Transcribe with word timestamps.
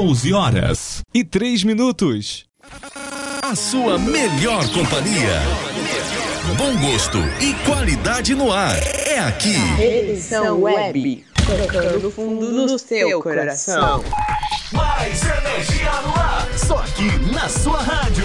12 0.00 0.32
horas 0.32 1.02
e 1.12 1.24
3 1.24 1.64
minutos. 1.64 2.44
A 3.42 3.56
sua 3.56 3.98
melhor 3.98 4.64
companhia. 4.68 5.40
Bom 6.56 6.76
gosto 6.76 7.18
e 7.40 7.52
qualidade 7.66 8.32
no 8.36 8.52
ar. 8.52 8.78
É 9.08 9.18
aqui. 9.18 9.56
Edição 9.82 10.60
Web. 10.60 11.24
Tocando 11.44 12.12
fundo 12.12 12.52
no 12.52 12.78
seu 12.78 13.20
coração. 13.20 14.04
Mais 14.70 15.20
energia 15.20 15.90
no 16.02 16.14
ar. 16.14 16.48
Só 16.56 16.76
aqui 16.76 17.34
na 17.34 17.48
sua 17.48 17.82
rádio. 17.82 18.24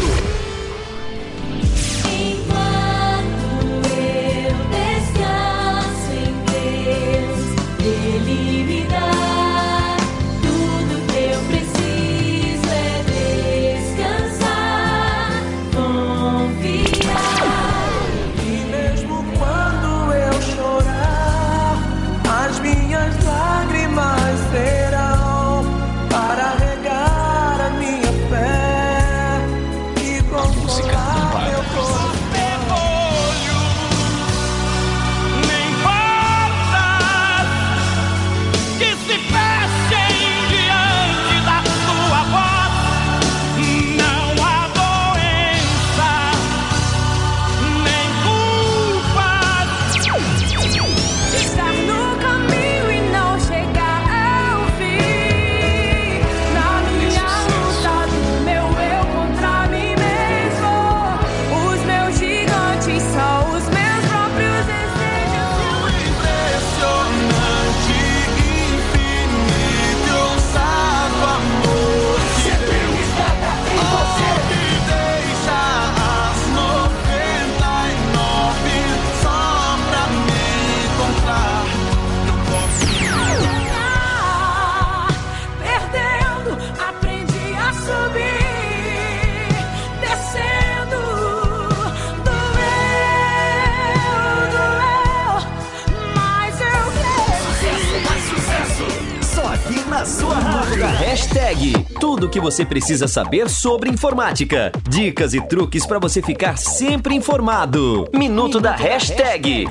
Drive. 100.84 100.93
Hashtag. 101.14 101.74
Tudo 102.00 102.26
o 102.26 102.30
que 102.30 102.40
você 102.40 102.66
precisa 102.66 103.08
saber 103.08 103.48
sobre 103.48 103.88
informática. 103.88 104.72
Dicas 104.90 105.36
e 105.36 105.42
truques 105.42 105.86
para 105.86 106.00
você 106.00 106.24
ficar 106.24 106.58
sempre 106.58 107.14
informado. 107.14 108.10
Minuto 108.12 108.60
da 108.60 108.76
hashtag. 108.76 109.68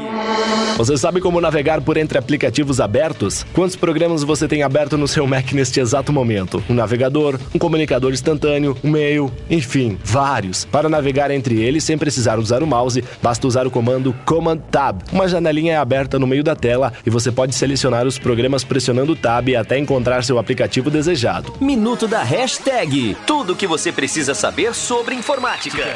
Você 0.77 0.97
sabe 0.97 1.21
como 1.21 1.41
navegar 1.41 1.81
por 1.81 1.97
entre 1.97 2.17
aplicativos 2.17 2.81
abertos? 2.81 3.45
Quantos 3.53 3.75
programas 3.75 4.23
você 4.23 4.47
tem 4.47 4.63
aberto 4.63 4.97
no 4.97 5.09
seu 5.09 5.27
Mac 5.27 5.53
neste 5.53 5.81
exato 5.81 6.13
momento? 6.13 6.63
Um 6.71 6.75
navegador, 6.75 7.37
um 7.53 7.59
comunicador 7.59 8.13
instantâneo, 8.13 8.77
um 8.85 8.91
e-mail, 8.91 9.33
enfim, 9.51 9.99
vários. 10.05 10.65
Para 10.65 10.89
navegar 10.89 11.33
entre 11.33 11.61
eles 11.61 11.83
sem 11.83 11.99
precisar 11.99 12.39
usar 12.39 12.63
o 12.63 12.67
mouse, 12.69 13.03
basta 13.21 13.49
usar 13.49 13.67
o 13.67 13.71
comando 13.71 14.15
Command 14.25 14.59
Tab. 14.71 15.03
Uma 15.11 15.27
janelinha 15.27 15.73
é 15.73 15.77
aberta 15.77 16.21
no 16.21 16.27
meio 16.27 16.45
da 16.45 16.55
tela 16.55 16.93
e 17.05 17.11
você 17.11 17.33
pode 17.33 17.53
selecionar 17.53 18.07
os 18.07 18.17
programas 18.17 18.63
pressionando 18.63 19.13
o 19.13 19.17
Tab 19.17 19.49
até 19.57 19.77
encontrar 19.77 20.23
seu 20.23 20.39
aplicativo 20.39 20.89
desejado. 20.89 21.32
Minuto 21.61 22.07
da 22.07 22.23
hashtag. 22.23 23.17
Tudo 23.27 23.55
o 23.55 23.57
que 23.57 23.67
você 23.67 23.91
precisa 23.91 24.35
saber 24.35 24.75
sobre 24.75 25.15
informática. 25.15 25.95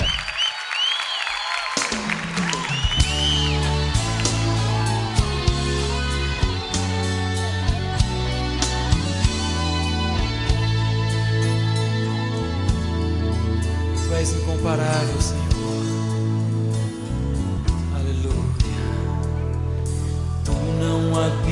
Tu 14.07 14.15
és 14.15 14.33
incomparável, 14.33 15.21
Senhor. 15.21 15.45
Aleluia. 17.95 18.57
Tu 20.45 20.53
não 20.81 21.23
habitas 21.23 21.46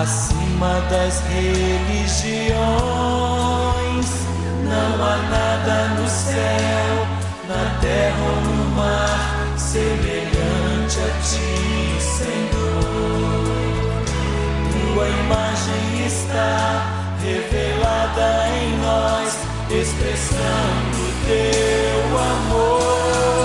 acima 0.00 0.80
das 0.90 1.20
religiões. 1.28 2.50
Não 4.64 5.04
há 5.04 5.16
nada 5.30 5.88
no 6.00 6.08
céu, 6.08 7.06
na 7.48 7.78
terra 7.80 8.16
ou 8.18 8.40
no 8.42 8.64
mar, 8.76 9.58
semelhante 9.58 10.98
a 11.00 11.10
ti, 11.22 12.00
Senhor. 12.00 13.50
Tua 14.72 15.06
imagem 15.08 16.06
está 16.06 16.58
revelada 17.22 18.48
em 18.56 18.78
nós, 18.78 19.28
expressando 19.70 21.00
teu 21.26 22.18
amor 22.18 23.39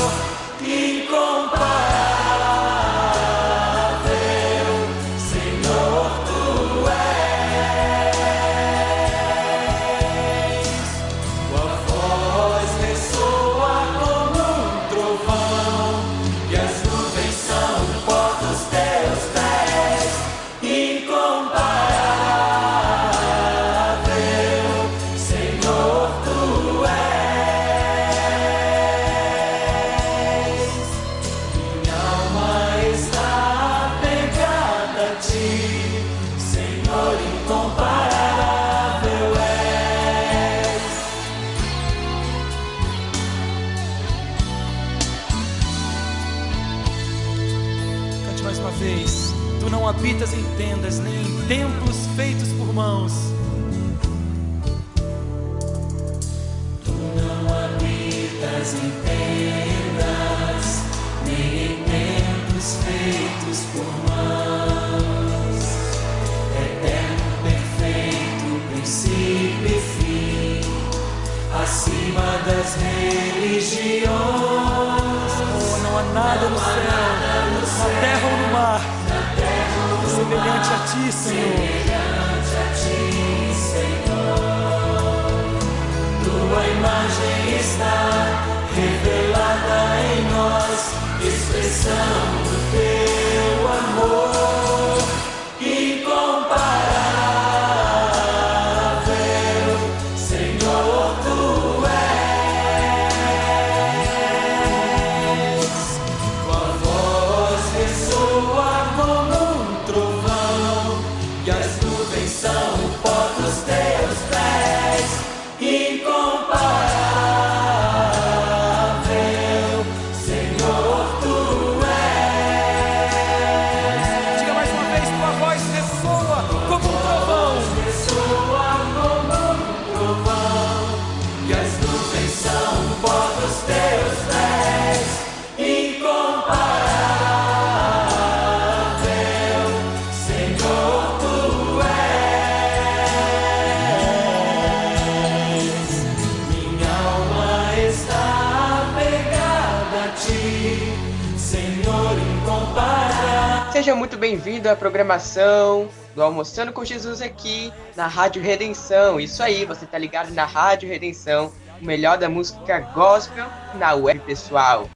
bem-vindo 154.26 154.68
à 154.68 154.76
programação 154.76 155.88
do 156.16 156.24
Almoçando 156.24 156.74
com 156.74 156.84
Jesus 156.84 157.22
aqui 157.22 157.72
na 157.96 158.08
Rádio 158.08 158.42
Redenção. 158.42 159.20
Isso 159.20 159.44
aí, 159.44 159.66
você 159.66 159.86
tá 159.86 160.00
ligado 160.00 160.34
na 160.34 160.46
Rádio 160.46 160.90
Redenção, 160.90 161.54
o 161.80 161.86
melhor 161.86 162.18
da 162.18 162.28
música 162.28 162.80
gospel 162.80 163.46
na 163.76 163.94
web, 163.94 164.20
pessoal. 164.22 164.90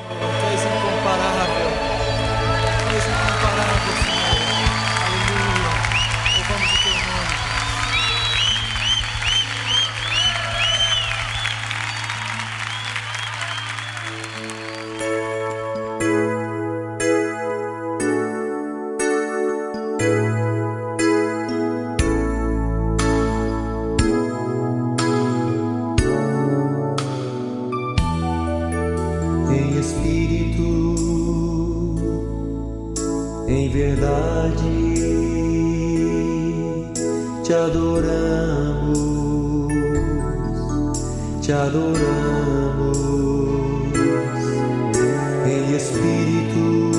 Espírito, 45.80 46.92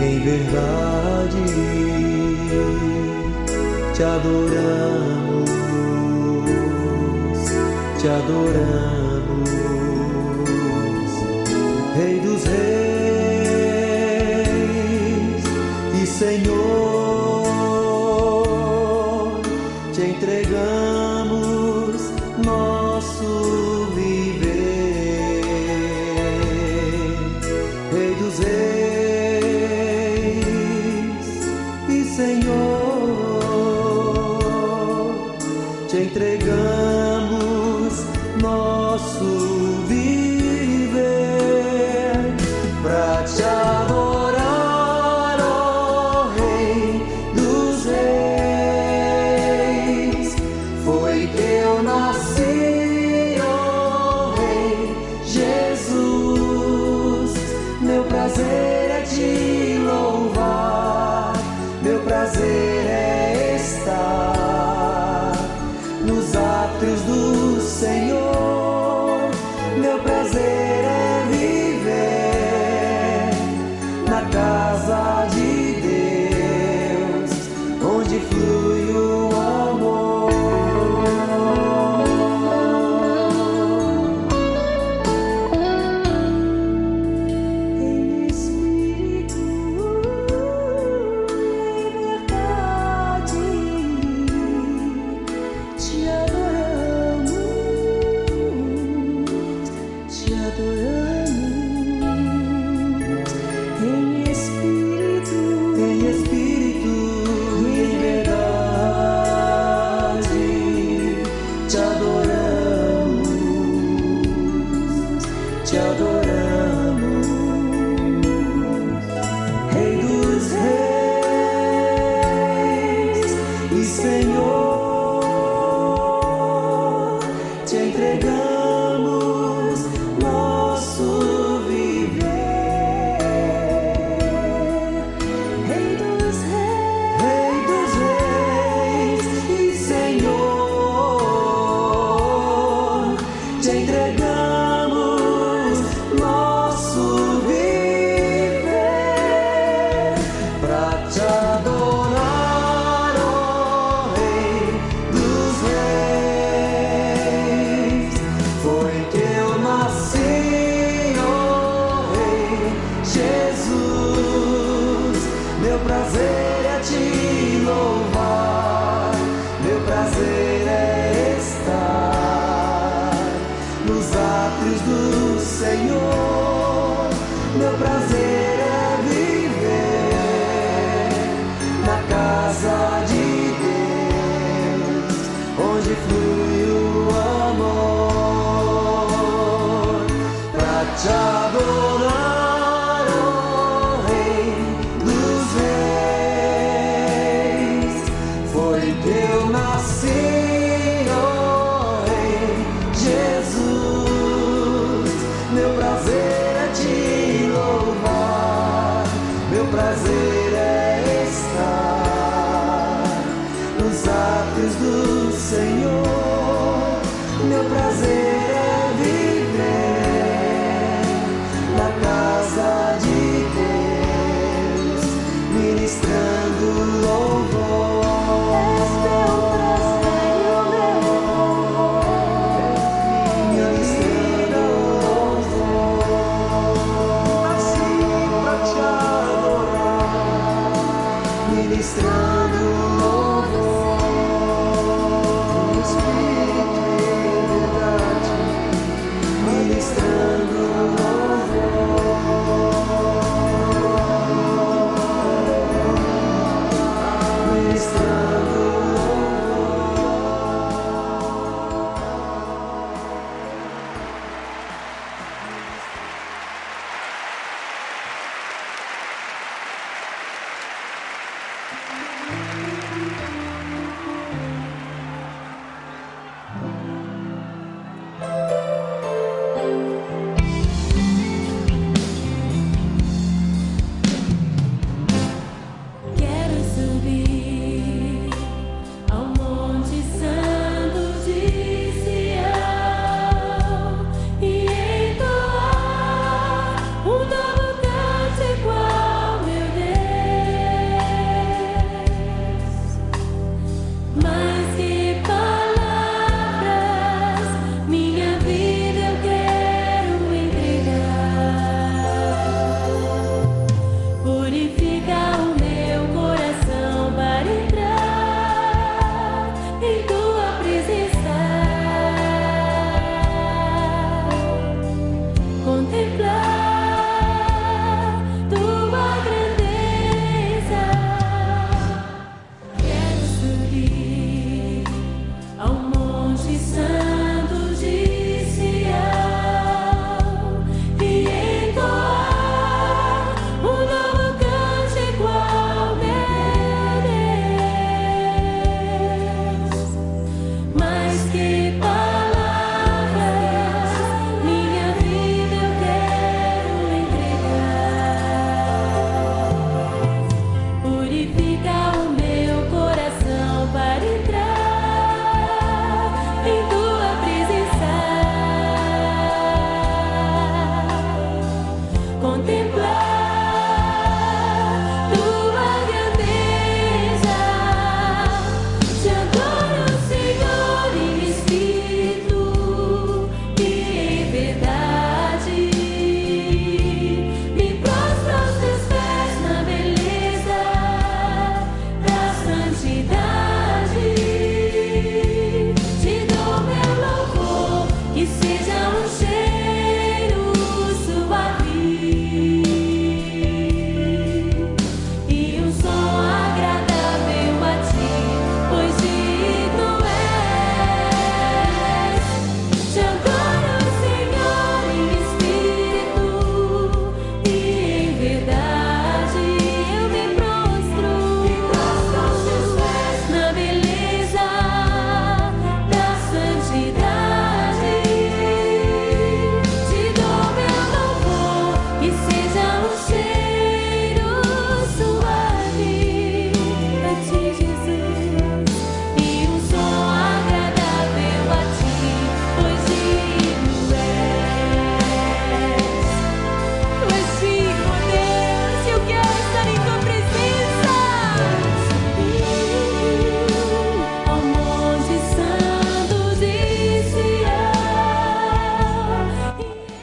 em 0.00 0.18
verdade 0.18 1.44
te 3.94 4.02
adoramos, 4.02 5.50
te 8.00 8.08
adoramos. 8.08 8.93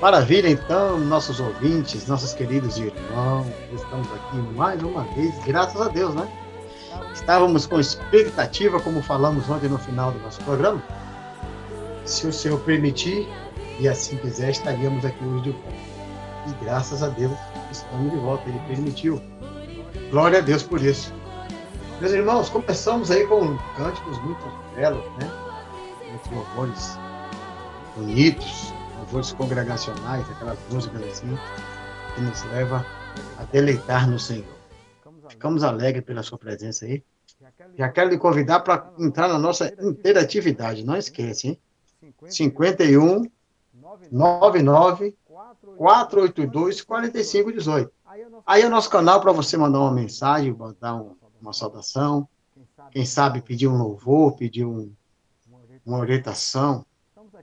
Maravilha, 0.01 0.50
então, 0.50 0.98
nossos 0.98 1.39
ouvintes, 1.39 2.08
nossos 2.08 2.34
queridos 2.34 2.75
irmãos, 2.79 3.46
estamos 3.72 4.12
aqui 4.12 4.38
mais 4.55 4.81
uma 4.81 5.03
vez, 5.13 5.38
graças 5.46 5.79
a 5.79 5.89
Deus, 5.89 6.15
né? 6.15 6.27
Estávamos 7.13 7.67
com 7.67 7.79
expectativa, 7.79 8.79
como 8.79 9.03
falamos 9.03 9.48
ontem 9.48 9.70
no 9.70 9.77
final 9.77 10.12
do 10.12 10.17
nosso 10.22 10.43
programa. 10.43 10.81
Se 12.03 12.25
o 12.25 12.34
Senhor 12.34 12.60
permitir 12.62 13.27
e 13.79 13.88
assim 13.88 14.17
quiser, 14.17 14.50
estaríamos 14.50 15.05
aqui 15.05 15.24
hoje 15.24 15.43
de 15.43 15.51
volta. 15.51 15.75
E 16.48 16.65
graças 16.65 17.03
a 17.03 17.10
Deus 17.10 17.38
estamos 17.72 18.12
de 18.12 18.17
volta, 18.17 18.50
Ele 18.50 18.60
permitiu. 18.67 19.22
Glória 20.10 20.39
a 20.39 20.41
Deus 20.41 20.63
por 20.63 20.81
isso. 20.81 21.13
Meus 22.00 22.12
irmãos, 22.12 22.50
começamos 22.50 23.12
aí 23.12 23.27
com 23.27 23.55
cânticos 23.77 24.17
muito 24.24 24.51
belos, 24.75 25.05
né? 25.20 25.31
Muitos 26.10 26.31
louvores 26.31 26.98
bonitos 27.96 28.70
louvores 29.11 29.33
congregacionais, 29.33 30.29
aquelas 30.31 30.57
músicas 30.71 31.03
assim, 31.03 31.37
que 32.15 32.21
nos 32.21 32.43
leva 32.45 32.85
a 33.37 33.43
deleitar 33.43 34.09
no 34.09 34.17
Senhor. 34.17 34.45
Ficamos 35.27 35.63
alegres 35.63 36.05
pela 36.05 36.23
sua 36.23 36.37
presença 36.37 36.85
aí. 36.85 37.03
Já 37.77 37.89
quero 37.89 38.09
lhe 38.09 38.17
convidar 38.17 38.61
para 38.61 38.89
entrar 38.97 39.27
na 39.27 39.37
nossa 39.37 39.73
interatividade, 39.81 40.85
não 40.85 40.95
esquece, 40.95 41.49
hein? 41.49 41.59
51 42.25 43.29
99 44.09 45.13
482 45.75 46.81
4518. 46.81 47.91
Aí 48.45 48.61
é 48.61 48.67
o 48.67 48.69
nosso 48.69 48.89
canal 48.89 49.19
para 49.19 49.33
você 49.33 49.57
mandar 49.57 49.79
uma 49.79 49.91
mensagem, 49.91 50.53
mandar 50.53 50.95
um- 50.95 51.15
uma 51.41 51.51
saudação, 51.51 52.27
quem 52.91 53.05
sabe 53.05 53.41
pedir 53.41 53.67
um 53.67 53.77
louvor, 53.77 54.37
pedir 54.37 54.63
um- 54.63 54.89
uma 55.85 55.97
orientação. 55.97 56.85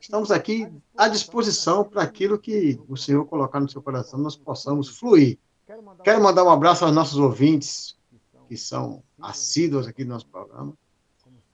Estamos 0.00 0.31
aqui 0.31 0.71
à 0.97 1.09
disposição 1.09 1.85
para 1.85 2.02
aquilo 2.02 2.38
que 2.38 2.81
o 2.88 2.97
Senhor 2.97 3.25
colocar 3.26 3.61
no 3.61 3.69
seu 3.69 3.83
coração, 3.83 4.19
nós 4.19 4.37
possamos 4.37 4.88
fluir. 4.88 5.38
Quero 6.05 6.23
mandar 6.23 6.45
um 6.45 6.50
abraço 6.50 6.85
aos 6.85 6.95
nossos 6.95 7.19
ouvintes, 7.19 7.97
que 8.49 8.57
são 8.57 9.02
assíduos 9.21 9.87
aqui 9.87 10.05
do 10.05 10.11
nosso 10.11 10.26
programa. 10.26 10.73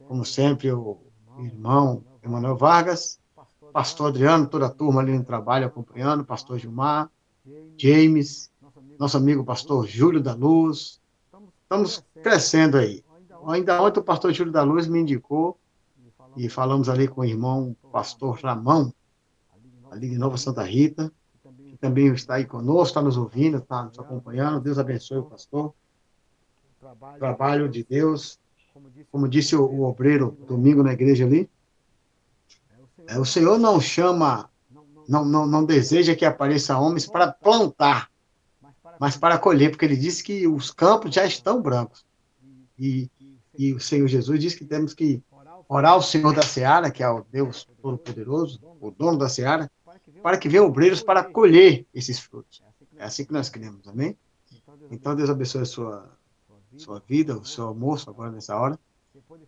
Como 0.07 0.25
sempre, 0.25 0.71
o 0.73 0.99
irmão 1.39 2.05
Emanuel 2.23 2.57
Vargas, 2.57 3.19
pastor 3.73 4.09
Adriano, 4.09 4.47
toda 4.47 4.67
a 4.67 4.71
turma 4.71 5.01
ali 5.01 5.17
no 5.17 5.25
trabalho 5.25 5.67
acompanhando, 5.67 6.25
pastor 6.25 6.59
Gilmar, 6.59 7.11
James, 7.77 8.51
nosso 8.99 9.17
amigo 9.17 9.45
pastor 9.45 9.87
Júlio 9.87 10.23
da 10.23 10.35
Luz. 10.35 11.01
Estamos 11.63 12.05
crescendo 12.23 12.77
aí. 12.77 13.03
Ainda 13.47 13.83
ontem 13.83 14.01
o 14.01 14.05
pastor 14.05 14.33
Júlio 14.33 14.53
da 14.53 14.63
Luz 14.63 14.87
me 14.87 15.01
indicou 15.01 15.59
e 16.37 16.49
falamos 16.49 16.89
ali 16.89 17.07
com 17.07 17.21
o 17.21 17.25
irmão 17.25 17.77
pastor 17.93 18.39
Ramão, 18.41 18.93
ali 19.91 20.11
de 20.11 20.19
Nova 20.19 20.37
Santa 20.37 20.63
Rita, 20.63 21.13
que 21.71 21.77
também 21.77 22.13
está 22.13 22.35
aí 22.35 22.45
conosco, 22.45 22.89
está 22.89 23.03
nos 23.03 23.17
ouvindo, 23.17 23.59
está 23.59 23.85
nos 23.85 23.99
acompanhando. 23.99 24.61
Deus 24.61 24.79
abençoe 24.79 25.19
o 25.19 25.25
pastor. 25.25 25.75
O 26.83 27.19
trabalho 27.19 27.69
de 27.69 27.85
Deus, 27.85 28.39
como 29.11 29.29
disse 29.29 29.55
o, 29.57 29.65
o 29.65 29.83
obreiro 29.83 30.37
domingo 30.47 30.83
na 30.83 30.93
igreja 30.93 31.25
ali, 31.25 31.49
é, 33.07 33.19
o 33.19 33.25
Senhor 33.25 33.59
não 33.59 33.81
chama, 33.81 34.51
não, 35.09 35.25
não, 35.25 35.47
não 35.47 35.65
deseja 35.65 36.15
que 36.15 36.25
apareça 36.25 36.79
homens 36.79 37.07
para 37.07 37.33
plantar, 37.33 38.11
mas 38.99 39.17
para 39.17 39.39
colher, 39.39 39.71
porque 39.71 39.85
ele 39.85 39.97
disse 39.97 40.23
que 40.23 40.47
os 40.47 40.71
campos 40.71 41.15
já 41.15 41.25
estão 41.25 41.61
brancos. 41.61 42.05
E, 42.79 43.11
e 43.57 43.73
o 43.73 43.81
Senhor 43.81 44.09
Jesus 44.09 44.41
disse 44.41 44.57
que 44.57 44.65
temos 44.65 44.95
que 44.95 45.23
orar 45.69 45.93
ao 45.93 46.03
Senhor 46.03 46.35
da 46.35 46.43
Seara, 46.43 46.91
que 46.91 47.03
é 47.03 47.09
o 47.09 47.25
Deus 47.31 47.69
Todo-Poderoso, 47.81 48.61
o 48.81 48.91
dono 48.91 49.19
da 49.19 49.29
Seara, 49.29 49.71
para 50.23 50.39
que 50.39 50.49
venham 50.49 50.67
obreiros 50.67 51.03
para 51.03 51.23
colher 51.23 51.87
esses 51.95 52.19
frutos. 52.19 52.63
É 52.97 53.05
assim 53.05 53.25
que 53.25 53.33
nós 53.33 53.49
queremos, 53.49 53.87
amém? 53.89 54.17
Então, 54.91 55.15
Deus 55.15 55.31
abençoe 55.31 55.63
a 55.63 55.67
sua, 55.67 56.11
sua 56.77 57.03
vida, 57.07 57.37
o 57.37 57.45
seu 57.45 57.67
almoço 57.67 58.09
agora 58.09 58.31
nessa 58.31 58.57
hora. 58.57 58.79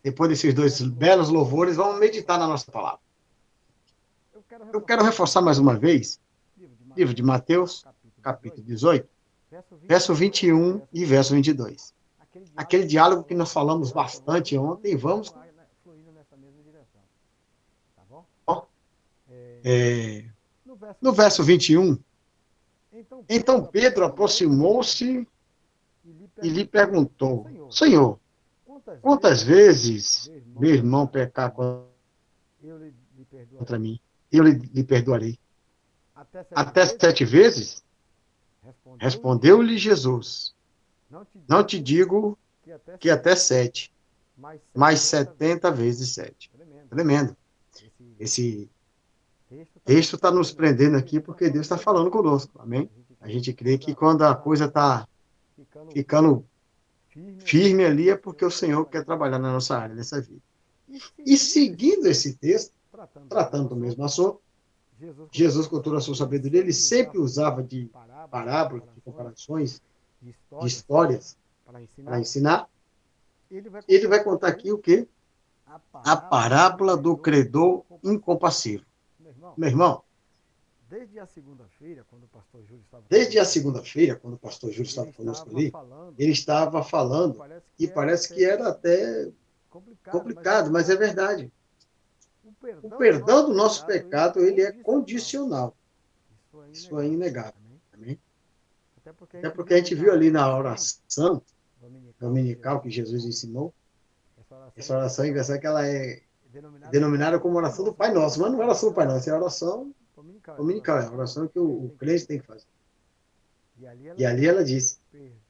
Depois 0.03 0.29
desses 0.31 0.55
dois 0.55 0.81
belos 0.81 1.29
louvores, 1.29 1.77
vamos 1.77 1.99
meditar 1.99 2.39
na 2.39 2.47
nossa 2.47 2.71
palavra. 2.71 3.01
Eu 4.73 4.81
quero 4.81 5.05
reforçar 5.05 5.41
mais 5.41 5.59
uma 5.59 5.77
vez, 5.77 6.21
livro 6.97 7.13
de 7.13 7.23
Mateus, 7.23 7.85
capítulo 8.23 8.63
18, 8.63 9.09
verso 9.83 10.15
21 10.15 10.83
e 10.93 11.05
verso 11.05 11.35
22. 11.35 11.95
Aquele 12.57 12.85
diálogo 12.85 13.25
que 13.25 13.35
nós 13.35 13.53
falamos 13.53 13.93
bastante 13.93 14.57
ontem, 14.57 14.97
vamos 14.97 15.35
É, 19.69 20.25
no 21.03 21.13
verso 21.13 21.43
21, 21.43 21.99
então 23.29 23.67
Pedro 23.67 24.05
aproximou-se 24.05 25.27
e 26.41 26.49
lhe 26.49 26.65
perguntou: 26.65 27.49
Senhor, 27.69 28.21
quantas 29.03 29.43
vezes 29.43 30.31
meu 30.57 30.73
irmão 30.73 31.05
pecar 31.05 31.51
contra 31.51 31.91
mim, 33.77 33.99
eu 34.31 34.45
lhe, 34.45 34.85
perdoarei? 34.85 35.37
Até 36.53 36.87
sete 36.87 37.25
vezes? 37.25 37.83
Respondeu-lhe 39.01 39.77
Jesus: 39.79 40.55
Não 41.49 41.65
te 41.65 41.81
digo 41.81 42.39
que 43.01 43.11
até 43.11 43.35
sete, 43.35 43.93
mas 44.73 45.01
setenta 45.01 45.73
vezes 45.73 46.11
sete. 46.11 46.53
Tremendo. 46.89 47.37
Esse 48.21 48.71
texto 49.87 50.17
está 50.17 50.33
nos 50.33 50.53
prendendo 50.53 50.97
aqui 50.97 51.21
porque 51.21 51.49
Deus 51.49 51.65
está 51.65 51.79
falando 51.79 52.11
conosco, 52.11 52.61
amém? 52.61 52.91
A 53.21 53.29
gente 53.29 53.53
crê 53.53 53.79
que 53.79 53.95
quando 53.95 54.23
a 54.23 54.35
coisa 54.35 54.65
está 54.65 55.07
ficando 55.93 56.45
firme 57.39 57.85
ali 57.85 58.11
é 58.11 58.17
porque 58.17 58.45
o 58.45 58.51
Senhor 58.51 58.85
quer 58.87 59.05
trabalhar 59.05 59.39
na 59.39 59.53
nossa 59.53 59.79
área, 59.79 59.95
nessa 59.95 60.21
vida. 60.21 60.43
E 61.25 61.37
seguindo 61.39 62.07
esse 62.07 62.35
texto, 62.35 62.75
tratando 63.29 63.71
do 63.71 63.77
mesmo 63.77 64.05
assunto, 64.05 64.41
Jesus, 65.31 65.67
com 65.67 65.81
toda 65.81 65.99
a 65.99 66.01
sua 66.01 66.15
sabedoria, 66.15 66.61
ele 66.61 66.73
sempre 66.73 67.19
usava 67.19 67.63
de 67.63 67.91
parábolas, 68.31 68.83
de 68.95 69.01
comparações, 69.03 69.81
de 70.21 70.35
histórias 70.65 71.37
para 72.05 72.19
ensinar. 72.19 72.69
Ele 73.89 74.09
vai 74.09 74.25
contar 74.25 74.49
aqui 74.49 74.73
o 74.73 74.79
quê? 74.79 75.07
A 75.93 76.17
parábola 76.17 76.97
do 76.97 77.17
credor 77.17 77.85
incompassivo. 78.03 78.86
Meu 79.57 79.69
irmão, 79.69 80.03
Desde 80.89 81.19
a 81.19 81.27
segunda-feira, 81.27 82.07
quando 82.09 82.25
o 82.25 82.29
pastor 82.29 82.63
Júlio 82.63 82.83
estava 82.85 83.05
desde 83.09 83.39
a 83.41 83.45
segunda-feira, 83.45 84.15
quando 84.15 84.35
o 84.35 84.39
pastor 84.39 84.71
Júlio 84.71 84.89
estava 84.89 85.13
conosco 85.13 85.51
ali, 85.51 85.73
ele 86.17 86.31
estava 86.31 86.81
falando, 86.85 87.43
e 87.77 87.89
parece 87.89 88.33
que 88.33 88.45
era 88.45 88.69
até 88.69 89.29
complicado, 90.09 90.71
mas 90.71 90.89
é 90.89 90.95
verdade. 90.95 91.53
O 92.83 92.91
perdão 92.91 93.47
do 93.47 93.55
nosso 93.55 93.85
pecado, 93.85 94.39
ele 94.41 94.63
é 94.63 94.71
condicional. 94.71 95.77
Isso 96.73 96.99
é 97.01 97.07
inegável. 97.07 97.61
Amém? 97.93 98.19
Até 98.97 99.51
porque 99.51 99.75
a 99.75 99.79
gente 99.79 99.95
viu 99.97 100.13
ali 100.13 100.31
na 100.31 100.57
oração 100.57 101.43
dominical 102.21 102.81
que 102.81 102.91
Jesus 102.91 103.25
ensinou, 103.25 103.75
essa 104.77 104.97
oração 104.97 105.25
é 105.25 105.29
engraçada 105.29 105.59
que 105.59 105.67
ela 105.67 105.87
é 105.87 106.23
denominada 106.91 107.39
como 107.39 107.57
oração 107.57 107.85
do 107.85 107.95
Pai 107.95 108.13
Nosso, 108.13 108.41
mas 108.41 108.53
não 108.53 108.63
é 108.63 108.65
oração 108.65 108.89
do 108.91 108.95
Pai 108.95 109.07
Nosso, 109.07 109.29
é 109.29 109.33
a 109.33 109.37
oração 109.37 109.93
dominical, 110.57 110.99
é 110.99 111.07
a 111.07 111.13
oração 111.13 111.49
que 111.49 111.59
o, 111.59 111.87
o 111.87 111.91
crente 111.99 112.27
tem 112.27 112.39
que 112.39 112.47
fazer. 112.47 112.67
E 114.17 114.25
ali 114.25 114.47
ela 114.47 114.65
diz: 114.65 115.01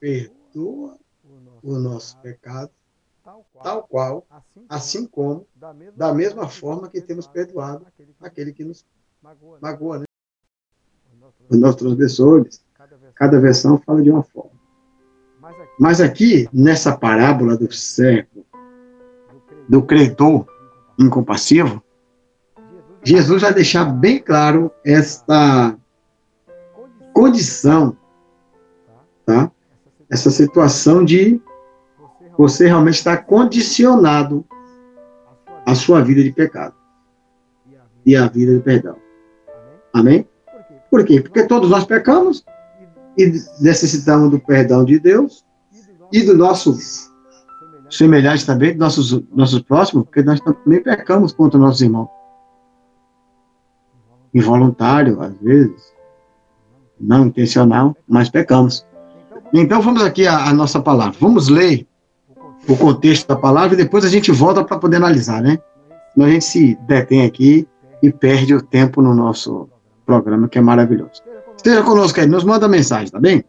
perdoa 0.00 0.98
o 1.62 1.78
nosso 1.78 2.18
pecado, 2.18 2.70
tal 3.62 3.82
qual, 3.84 4.26
assim 4.68 5.06
como, 5.06 5.46
da 5.94 6.12
mesma 6.12 6.48
forma 6.48 6.88
que 6.88 7.00
temos 7.00 7.26
perdoado 7.26 7.86
aquele 8.20 8.52
que 8.52 8.64
nos 8.64 8.84
magoa, 9.60 10.00
né? 10.00 10.04
Os 11.48 11.58
nossos 11.58 11.76
transgressores, 11.76 12.64
cada 13.14 13.40
versão 13.40 13.78
fala 13.78 14.02
de 14.02 14.10
uma 14.10 14.22
forma. 14.22 14.56
Mas 15.78 16.00
aqui, 16.00 16.48
nessa 16.52 16.96
parábola 16.96 17.56
do 17.56 17.72
servo, 17.72 18.44
do 19.68 19.82
credor 19.82 20.46
incompassivo, 20.98 21.82
Jesus 23.02 23.42
vai 23.42 23.54
deixar 23.54 23.84
bem 23.84 24.18
claro 24.18 24.70
esta 24.84 25.76
condição, 27.12 27.96
tá? 29.24 29.50
Essa 30.10 30.30
situação 30.30 31.04
de 31.04 31.40
você 32.36 32.66
realmente 32.66 32.96
estar 32.96 33.18
condicionado 33.18 34.44
à 35.64 35.74
sua 35.74 36.02
vida 36.02 36.22
de 36.22 36.32
pecado 36.32 36.74
e 38.04 38.14
à 38.14 38.28
vida 38.28 38.54
de 38.54 38.60
perdão. 38.60 38.96
Amém? 39.92 40.28
Por 40.90 41.04
quê? 41.04 41.20
Porque 41.20 41.44
todos 41.46 41.70
nós 41.70 41.84
pecamos 41.84 42.44
e 43.16 43.32
necessitamos 43.60 44.30
do 44.30 44.38
perdão 44.38 44.84
de 44.84 44.98
Deus 44.98 45.44
e 46.12 46.22
do 46.22 46.36
nosso 46.36 46.76
semelhante 47.90 48.44
também, 48.44 48.70
dos 48.70 48.78
nossos, 48.78 49.22
nossos 49.32 49.62
próximos, 49.62 50.04
porque 50.04 50.22
nós 50.22 50.40
também 50.40 50.82
pecamos 50.82 51.32
contra 51.32 51.58
nossos 51.58 51.80
irmãos. 51.80 52.08
Involuntário, 54.34 55.20
às 55.20 55.34
vezes, 55.40 55.92
não 57.00 57.26
intencional, 57.26 57.96
mas 58.06 58.28
pecamos. 58.28 58.86
Então 59.52 59.80
vamos 59.80 60.02
aqui 60.02 60.26
à 60.26 60.52
nossa 60.52 60.80
palavra. 60.80 61.16
Vamos 61.20 61.48
ler 61.48 61.86
o 62.68 62.76
contexto 62.76 63.28
da 63.28 63.36
palavra 63.36 63.74
e 63.74 63.76
depois 63.76 64.04
a 64.04 64.08
gente 64.08 64.32
volta 64.32 64.64
para 64.64 64.78
poder 64.78 64.96
analisar, 64.96 65.40
né? 65.40 65.58
Senão 66.12 66.26
a 66.26 66.30
gente 66.30 66.44
se 66.44 66.74
detém 66.86 67.24
aqui 67.24 67.66
e 68.02 68.10
perde 68.10 68.54
o 68.54 68.62
tempo 68.62 69.00
no 69.00 69.14
nosso 69.14 69.68
programa, 70.04 70.48
que 70.48 70.58
é 70.58 70.60
maravilhoso. 70.60 71.22
Esteja 71.56 71.82
conosco 71.82 72.20
aí, 72.20 72.26
nos 72.26 72.44
manda 72.44 72.68
mensagem, 72.68 73.10
tá 73.10 73.20
bem? 73.20 73.44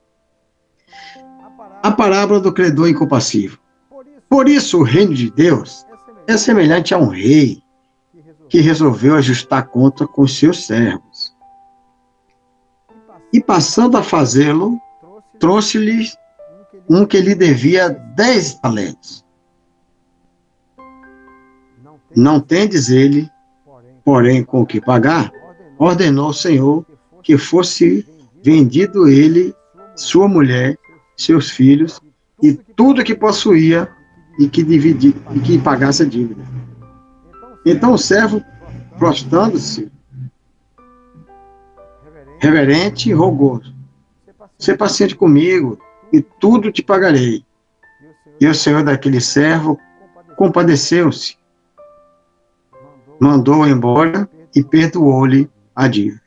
A 1.84 1.92
parábola 1.92 2.40
do 2.40 2.54
credor 2.54 2.88
incompassivo. 2.88 3.60
Por 4.30 4.50
isso, 4.50 4.80
o 4.80 4.84
reino 4.84 5.14
de 5.14 5.32
Deus 5.32 5.86
é 6.28 6.38
semelhante 6.38 6.94
a 6.94 6.98
um 6.98 7.08
rei 7.08 7.62
que 8.50 8.60
resolveu 8.60 9.16
ajustar 9.16 9.68
conta 9.68 10.08
com 10.08 10.28
seus 10.28 10.66
servos. 10.66 11.36
E 13.32 13.42
passando 13.42 13.98
a 13.98 14.04
fazê-lo, 14.04 14.80
trouxe-lhe 15.40 16.10
um 16.90 17.06
que 17.06 17.20
lhe 17.20 17.36
devia 17.36 17.90
dez 17.90 18.56
talentos. 18.56 19.26
Não 22.16 22.40
tendes 22.40 22.90
ele, 22.90 23.30
porém, 24.04 24.44
com 24.44 24.62
o 24.62 24.66
que 24.66 24.80
pagar, 24.80 25.32
ordenou 25.78 26.30
o 26.30 26.34
Senhor 26.34 26.86
que 27.22 27.38
fosse 27.38 28.08
vendido 28.42 29.08
ele, 29.08 29.54
sua 29.96 30.28
mulher, 30.28 30.78
seus 31.18 31.50
filhos 31.50 32.00
e 32.42 32.54
tudo 32.54 33.04
que 33.04 33.16
possuía 33.16 33.94
e 34.38 34.48
que 34.48 34.64
dividi, 34.64 35.16
e 35.34 35.40
que 35.40 35.58
pagasse 35.60 36.04
a 36.04 36.06
dívida. 36.06 36.44
Então 37.66 37.94
o 37.94 37.98
servo, 37.98 38.44
prostrando-se, 38.98 39.92
reverente, 42.40 43.12
rogou: 43.12 43.62
Sê 44.58 44.76
paciente 44.76 45.16
comigo 45.16 45.78
e 46.12 46.22
tudo 46.22 46.72
te 46.72 46.82
pagarei. 46.84 47.44
E 48.40 48.48
o 48.48 48.54
senhor 48.54 48.84
daquele 48.84 49.20
servo 49.20 49.80
compadeceu-se, 50.36 51.36
mandou 53.20 53.68
embora 53.68 54.30
e 54.56 54.64
perdoou-lhe 54.64 55.50
a 55.76 55.88
dívida. 55.88 56.22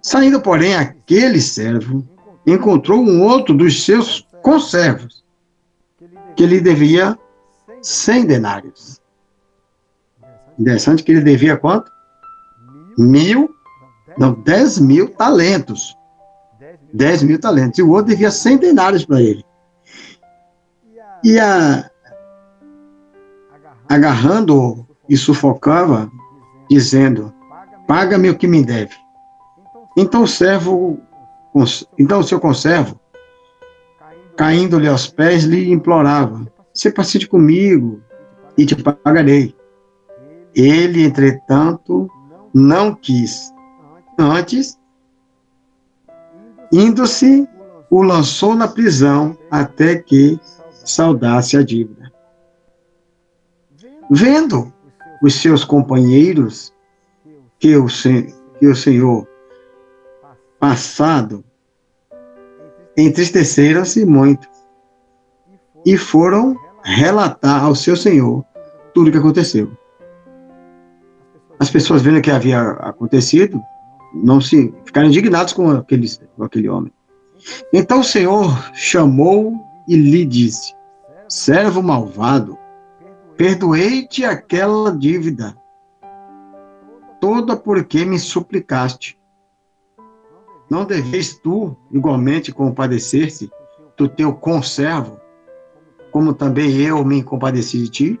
Saindo, 0.00 0.40
porém, 0.40 0.74
aquele 0.74 1.40
servo 1.40 2.06
encontrou 2.46 3.00
um 3.00 3.22
outro 3.22 3.54
dos 3.54 3.84
seus 3.84 4.26
conservos, 4.42 5.21
que 6.36 6.46
lhe 6.46 6.60
devia 6.60 7.18
cem 7.82 8.24
denários. 8.24 9.00
Interessante 10.58 11.02
que 11.02 11.12
ele 11.12 11.20
devia 11.20 11.56
quanto? 11.56 11.90
Mil, 12.98 13.50
não, 14.18 14.32
dez 14.32 14.78
mil 14.78 15.08
talentos. 15.08 15.96
Dez 16.92 17.22
mil 17.22 17.40
talentos. 17.40 17.78
E 17.78 17.82
o 17.82 17.90
outro 17.90 18.06
devia 18.06 18.30
cem 18.30 18.56
denários 18.56 19.04
para 19.04 19.20
ele. 19.20 19.44
E 21.24 21.38
a, 21.38 21.90
agarrando 23.88 24.86
e 25.08 25.16
sufocava, 25.16 26.10
dizendo: 26.68 27.32
Paga-me 27.86 28.30
o 28.30 28.36
que 28.36 28.46
me 28.46 28.64
deve. 28.64 28.94
Então 29.96 30.22
o 30.22 30.28
servo, 30.28 31.00
então 31.98 32.20
o 32.20 32.24
seu 32.24 32.40
conservo, 32.40 32.98
caindo-lhe 34.36 34.88
aos 34.88 35.08
pés, 35.08 35.44
lhe 35.44 35.70
implorava: 35.72 36.46
Se 36.72 36.90
paciente 36.90 37.26
comigo 37.26 38.00
e 38.56 38.66
te 38.66 38.74
pagarei. 38.76 39.54
Ele, 40.54 41.02
entretanto, 41.04 42.10
não 42.52 42.94
quis. 42.94 43.52
Antes, 44.18 44.78
indo-se, 46.70 47.48
o 47.90 48.02
lançou 48.02 48.54
na 48.54 48.68
prisão 48.68 49.36
até 49.50 49.96
que 49.96 50.38
saudasse 50.84 51.56
a 51.56 51.62
dívida. 51.62 52.12
Vendo 54.10 54.72
os 55.22 55.34
seus 55.34 55.64
companheiros 55.64 56.72
que 57.58 57.76
o, 57.76 57.86
que 58.58 58.66
o 58.66 58.74
Senhor 58.74 59.26
passado 60.58 61.44
entristeceram-se 62.96 64.04
muito 64.04 64.48
e 65.84 65.96
foram 65.96 66.56
relatar 66.84 67.64
ao 67.64 67.74
seu 67.74 67.96
Senhor 67.96 68.44
tudo 68.94 69.08
o 69.08 69.12
que 69.12 69.18
aconteceu. 69.18 69.70
As 71.58 71.70
pessoas 71.70 72.02
vendo 72.02 72.18
o 72.18 72.22
que 72.22 72.30
havia 72.30 72.60
acontecido, 72.60 73.60
não 74.12 74.40
se 74.40 74.74
ficaram 74.84 75.08
indignados 75.08 75.52
com 75.52 75.64
com 76.36 76.44
aquele 76.44 76.68
homem. 76.68 76.92
Então 77.72 78.00
o 78.00 78.04
Senhor 78.04 78.72
chamou 78.74 79.54
e 79.88 79.96
lhe 79.96 80.24
disse: 80.24 80.74
Servo 81.28 81.82
malvado, 81.82 82.58
perdoei-te 83.36 84.24
aquela 84.24 84.96
dívida, 84.96 85.56
toda 87.20 87.56
porque 87.56 88.04
me 88.04 88.18
suplicaste. 88.18 89.18
Não 90.72 90.86
deves 90.86 91.34
tu 91.34 91.76
igualmente 91.90 92.50
compadecer-se 92.50 93.50
do 93.94 94.08
teu 94.08 94.32
conservo, 94.32 95.20
como 96.10 96.32
também 96.32 96.80
eu 96.80 97.04
me 97.04 97.22
compadeci 97.22 97.82
de 97.82 97.88
ti? 97.90 98.20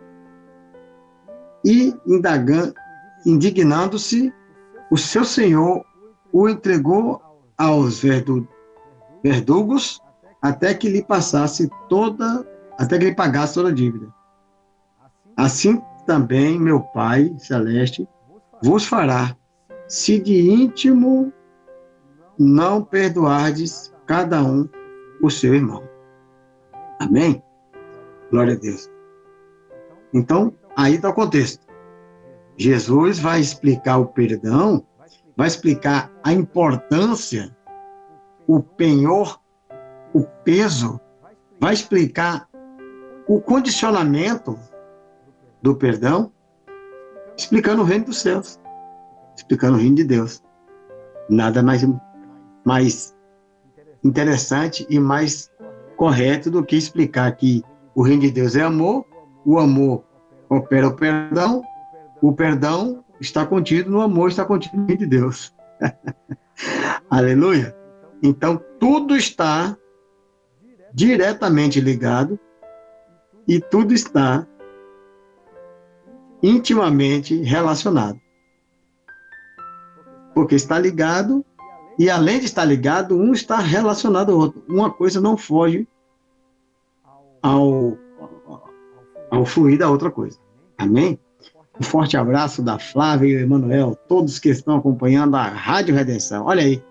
E, 1.64 1.94
indignando-se, 3.24 4.30
o 4.90 4.98
seu 4.98 5.24
senhor 5.24 5.82
o 6.30 6.46
entregou 6.46 7.22
aos 7.56 8.02
verdugos 9.22 9.98
até 10.42 10.74
que 10.74 10.90
lhe 10.90 11.02
passasse 11.02 11.70
toda, 11.88 12.46
até 12.78 12.98
que 12.98 13.06
lhe 13.06 13.14
pagasse 13.14 13.54
toda 13.54 13.70
a 13.70 13.72
dívida. 13.72 14.12
Assim 15.38 15.80
também 16.06 16.60
meu 16.60 16.80
Pai 16.80 17.34
celeste 17.38 18.06
vos 18.62 18.84
fará, 18.84 19.34
se 19.88 20.20
de 20.20 20.50
íntimo 20.50 21.32
não 22.42 22.82
perdoardes 22.82 23.92
cada 24.06 24.42
um 24.42 24.68
o 25.22 25.30
seu 25.30 25.54
irmão. 25.54 25.82
Amém? 27.00 27.42
Glória 28.30 28.54
a 28.54 28.56
Deus. 28.56 28.90
Então, 30.12 30.52
aí 30.76 30.96
está 30.96 31.10
o 31.10 31.14
contexto. 31.14 31.64
Jesus 32.56 33.18
vai 33.18 33.40
explicar 33.40 33.98
o 33.98 34.06
perdão, 34.06 34.84
vai 35.36 35.46
explicar 35.46 36.10
a 36.24 36.32
importância, 36.32 37.56
o 38.46 38.60
penhor, 38.60 39.40
o 40.12 40.22
peso, 40.44 41.00
vai 41.60 41.72
explicar 41.72 42.48
o 43.26 43.40
condicionamento 43.40 44.58
do 45.62 45.76
perdão, 45.76 46.32
explicando 47.36 47.82
o 47.82 47.84
reino 47.84 48.06
dos 48.06 48.20
céus, 48.20 48.60
explicando 49.36 49.78
o 49.78 49.80
reino 49.80 49.96
de 49.96 50.04
Deus. 50.04 50.42
Nada 51.30 51.62
mais, 51.62 51.82
mais 52.64 53.16
interessante 54.04 54.86
e 54.88 54.98
mais 54.98 55.50
correto 55.96 56.50
do 56.50 56.64
que 56.64 56.76
explicar 56.76 57.30
que 57.36 57.62
o 57.94 58.02
reino 58.02 58.22
de 58.22 58.30
Deus 58.30 58.56
é 58.56 58.62
amor, 58.62 59.04
o 59.44 59.58
amor 59.58 60.04
opera 60.48 60.88
o 60.88 60.96
perdão, 60.96 61.62
o 62.20 62.32
perdão 62.32 63.04
está 63.20 63.46
contido 63.46 63.90
no 63.90 64.00
amor, 64.00 64.28
está 64.28 64.44
contido 64.44 64.76
no 64.76 64.86
reino 64.86 65.00
de 65.00 65.06
Deus. 65.06 65.54
Aleluia. 67.10 67.76
Então, 68.22 68.60
tudo 68.78 69.16
está 69.16 69.76
diretamente 70.92 71.80
ligado 71.80 72.38
e 73.48 73.60
tudo 73.60 73.92
está 73.92 74.46
intimamente 76.42 77.42
relacionado. 77.42 78.20
Porque 80.34 80.54
está 80.54 80.78
ligado, 80.78 81.44
e 81.98 82.08
além 82.08 82.38
de 82.38 82.46
estar 82.46 82.64
ligado, 82.64 83.16
um 83.16 83.32
está 83.32 83.58
relacionado 83.58 84.32
ao 84.32 84.38
outro. 84.38 84.62
Uma 84.68 84.90
coisa 84.90 85.20
não 85.20 85.36
foge 85.36 85.86
ao, 87.42 87.96
ao 89.30 89.44
fluir 89.44 89.78
da 89.78 89.90
outra 89.90 90.10
coisa. 90.10 90.38
Amém? 90.78 91.18
Um 91.78 91.82
forte 91.82 92.16
abraço 92.16 92.62
da 92.62 92.78
Flávia 92.78 93.40
e 93.40 93.42
Emanuel, 93.42 93.96
todos 94.08 94.38
que 94.38 94.50
estão 94.50 94.76
acompanhando 94.76 95.36
a 95.36 95.44
Rádio 95.44 95.94
Redenção. 95.94 96.46
Olha 96.46 96.62
aí, 96.62 96.82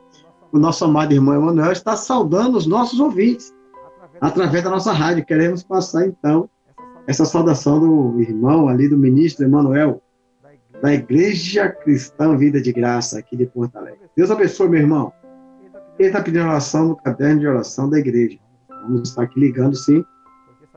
o 0.52 0.60
nosso 0.60 0.84
amado 0.84 1.14
irmão 1.14 1.36
Emanuel 1.36 1.72
está 1.72 1.96
saudando 1.96 2.58
os 2.58 2.66
nossos 2.66 3.00
ouvintes 3.00 3.54
através 4.20 4.64
da 4.64 4.70
nossa 4.70 4.92
rádio. 4.92 5.26
Queremos 5.26 5.64
passar, 5.64 6.06
então, 6.06 6.50
essa 7.08 7.26
saudação 7.26 7.80
do 7.80 8.22
irmão 8.22 8.68
ali, 8.68 8.88
do 8.90 8.98
ministro 8.98 9.46
Emanuel, 9.46 10.02
da 10.82 10.94
Igreja 10.94 11.70
Cristã 11.70 12.36
Vida 12.36 12.60
de 12.60 12.74
Graça, 12.74 13.20
aqui 13.20 13.38
de 13.38 13.46
Porto 13.46 13.76
Alegre. 13.76 14.10
Deus 14.16 14.32
abençoe, 14.32 14.68
meu 14.68 14.80
irmão. 14.80 15.14
Ele 16.00 16.08
está 16.08 16.22
pedindo 16.22 16.46
oração 16.46 16.90
no 16.90 16.96
caderno 16.96 17.40
de 17.40 17.48
oração 17.48 17.90
da 17.90 18.00
igreja. 18.00 18.40
Vamos 18.68 19.10
estar 19.10 19.24
aqui 19.24 19.40
ligando, 19.40 19.76
sim, 19.76 20.04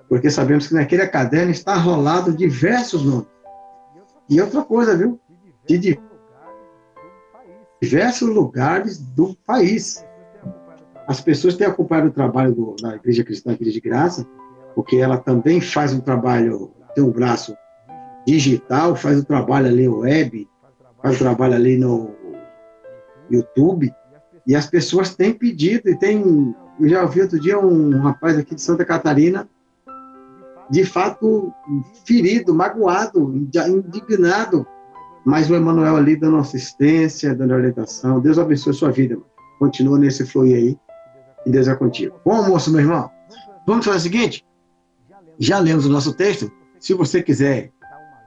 porque 0.08 0.30
sabemos 0.30 0.66
que 0.66 0.74
naquele 0.74 1.06
caderno 1.06 1.50
está 1.50 1.74
rolado 1.74 2.36
diversos 2.36 3.04
nomes. 3.04 3.26
E 4.28 4.40
outra 4.40 4.62
coisa, 4.62 4.94
viu? 4.96 5.18
De 5.66 5.98
diversos 7.80 8.28
lugares 8.28 8.98
do 8.98 9.34
país. 9.46 10.04
As 11.06 11.20
pessoas 11.20 11.56
têm 11.56 11.66
acompanhado 11.66 12.08
o 12.08 12.12
trabalho 12.12 12.54
do, 12.54 12.76
da 12.80 12.96
Igreja 12.96 13.24
Cristã 13.24 13.54
Vida 13.54 13.70
de 13.70 13.80
Graça, 13.80 14.26
porque 14.74 14.96
ela 14.96 15.16
também 15.16 15.60
faz 15.60 15.94
um 15.94 16.00
trabalho, 16.00 16.72
tem 16.94 17.02
um 17.02 17.10
braço 17.10 17.56
digital, 18.26 18.96
faz 18.96 19.18
o 19.18 19.24
trabalho 19.24 19.66
ali 19.66 19.88
web, 19.88 20.48
faz 21.02 21.16
o 21.16 21.18
trabalho 21.18 21.54
ali 21.54 21.76
no 21.76 22.10
YouTube, 23.30 23.92
e 24.46 24.54
as 24.54 24.66
pessoas 24.66 25.14
têm 25.14 25.32
pedido, 25.32 25.88
e 25.88 25.98
tem, 25.98 26.54
eu 26.80 26.88
já 26.88 27.02
ouvi 27.02 27.22
outro 27.22 27.40
dia 27.40 27.58
um 27.58 28.00
rapaz 28.00 28.38
aqui 28.38 28.54
de 28.54 28.60
Santa 28.60 28.84
Catarina 28.84 29.48
de 30.70 30.84
fato, 30.84 31.52
ferido, 32.04 32.54
magoado, 32.54 33.34
indignado. 33.68 34.66
Mas 35.24 35.48
o 35.48 35.54
Emanuel 35.54 35.96
ali 35.96 36.16
dando 36.16 36.36
assistência, 36.36 37.34
dando 37.34 37.54
orientação. 37.54 38.20
Deus 38.20 38.38
abençoe 38.38 38.72
a 38.72 38.74
sua 38.74 38.90
vida, 38.90 39.14
mano. 39.14 39.26
Continua 39.58 39.98
nesse 39.98 40.26
flow 40.26 40.44
aí. 40.44 40.76
E 41.46 41.50
Deus 41.50 41.68
é 41.68 41.74
contigo. 41.74 42.20
Bom 42.24 42.32
almoço, 42.32 42.70
meu 42.70 42.80
irmão. 42.80 43.10
Vamos 43.66 43.86
fazer 43.86 43.98
o 43.98 44.00
seguinte? 44.00 44.44
Já 45.38 45.58
lemos 45.58 45.86
o 45.86 45.90
nosso 45.90 46.12
texto. 46.12 46.50
Se 46.78 46.92
você 46.92 47.22
quiser 47.22 47.70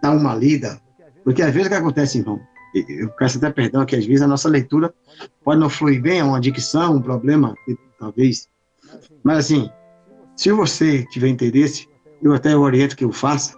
dar 0.01 0.12
uma 0.12 0.36
lida, 0.36 0.81
porque 1.23 1.41
às 1.41 1.53
vezes 1.53 1.67
o 1.67 1.69
que 1.69 1.75
acontece, 1.75 2.19
irmão, 2.19 2.39
eu 2.73 3.10
peço 3.10 3.38
até 3.38 3.49
perdão 3.49 3.86
que 3.86 3.95
às 3.95 4.05
vezes 4.05 4.21
a 4.21 4.27
nossa 4.27 4.47
leitura 4.47 4.93
pode 5.43 5.60
não 5.60 5.69
fluir 5.69 6.01
bem, 6.01 6.19
é 6.19 6.23
uma 6.23 6.39
dicção, 6.39 6.95
um 6.95 7.01
problema, 7.01 7.55
talvez. 7.99 8.47
Mas 9.23 9.39
assim, 9.39 9.69
se 10.36 10.51
você 10.51 11.03
tiver 11.05 11.27
interesse, 11.27 11.88
eu 12.21 12.33
até 12.33 12.55
oriento 12.55 12.95
que 12.95 13.03
eu 13.03 13.12
faça, 13.12 13.57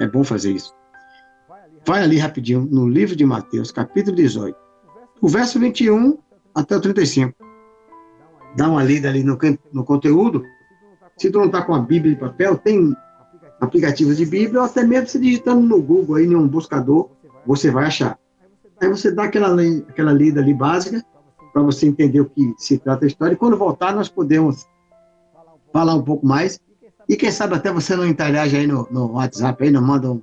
é 0.00 0.06
bom 0.06 0.24
fazer 0.24 0.52
isso. 0.52 0.74
Vai 1.86 2.02
ali 2.02 2.18
rapidinho 2.18 2.68
no 2.70 2.88
livro 2.88 3.14
de 3.14 3.24
Mateus, 3.24 3.70
capítulo 3.70 4.16
18, 4.16 4.56
o 5.20 5.28
verso 5.28 5.58
21 5.58 6.18
até 6.54 6.76
o 6.76 6.80
35. 6.80 7.34
Dá 8.56 8.68
uma 8.68 8.82
lida 8.82 9.08
ali 9.08 9.22
no, 9.22 9.38
no 9.72 9.84
conteúdo. 9.84 10.42
Se 11.16 11.30
tu 11.30 11.38
não 11.38 11.46
está 11.46 11.62
com 11.62 11.74
a 11.74 11.78
Bíblia 11.78 12.14
de 12.14 12.20
papel, 12.20 12.56
tem 12.58 12.94
aplicativos 13.60 14.16
de 14.16 14.26
Bíblia, 14.26 14.60
ou 14.60 14.66
até 14.66 14.84
mesmo 14.84 15.08
se 15.08 15.18
digitando 15.18 15.62
no 15.62 15.80
Google, 15.80 16.16
aí, 16.16 16.26
em 16.26 16.36
um 16.36 16.46
buscador, 16.46 17.08
você 17.46 17.70
vai 17.70 17.86
achar. 17.86 18.18
Aí 18.80 18.88
você 18.88 19.10
dá 19.10 19.24
aquela, 19.24 19.60
aquela 19.88 20.12
lida 20.12 20.40
ali 20.40 20.52
básica, 20.52 21.04
para 21.52 21.62
você 21.62 21.86
entender 21.86 22.20
o 22.20 22.26
que 22.26 22.54
se 22.58 22.78
trata 22.78 23.04
a 23.04 23.08
história, 23.08 23.34
e 23.34 23.36
quando 23.36 23.56
voltar, 23.56 23.94
nós 23.94 24.08
podemos 24.08 24.66
falar 25.72 25.94
um 25.94 26.02
pouco 26.02 26.26
mais, 26.26 26.60
e 27.08 27.16
quem 27.16 27.30
sabe 27.30 27.54
até 27.54 27.72
você 27.72 27.96
não 27.96 28.06
interage 28.06 28.56
aí 28.56 28.66
no, 28.66 28.86
no 28.90 29.12
WhatsApp, 29.12 29.62
aí, 29.62 29.70
não 29.70 29.80
manda 29.80 30.12
um, 30.12 30.22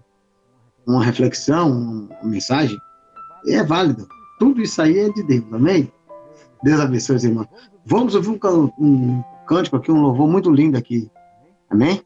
uma 0.86 1.04
reflexão, 1.04 1.72
uma 1.72 2.30
mensagem, 2.30 2.78
e 3.46 3.54
é 3.54 3.64
válido. 3.64 4.08
Tudo 4.38 4.62
isso 4.62 4.82
aí 4.82 5.00
é 5.00 5.10
de 5.10 5.24
Deus, 5.24 5.46
amém? 5.52 5.92
Deus 6.62 6.80
abençoe 6.80 7.16
os 7.16 7.24
irmãos. 7.24 7.48
Vamos 7.86 8.16
ouvir 8.16 8.30
um, 8.30 8.72
um 8.80 9.24
cântico 9.48 9.76
aqui, 9.76 9.92
um 9.92 10.02
louvor 10.02 10.28
muito 10.28 10.52
lindo 10.52 10.78
aqui. 10.78 11.10
Amém? 11.70 12.04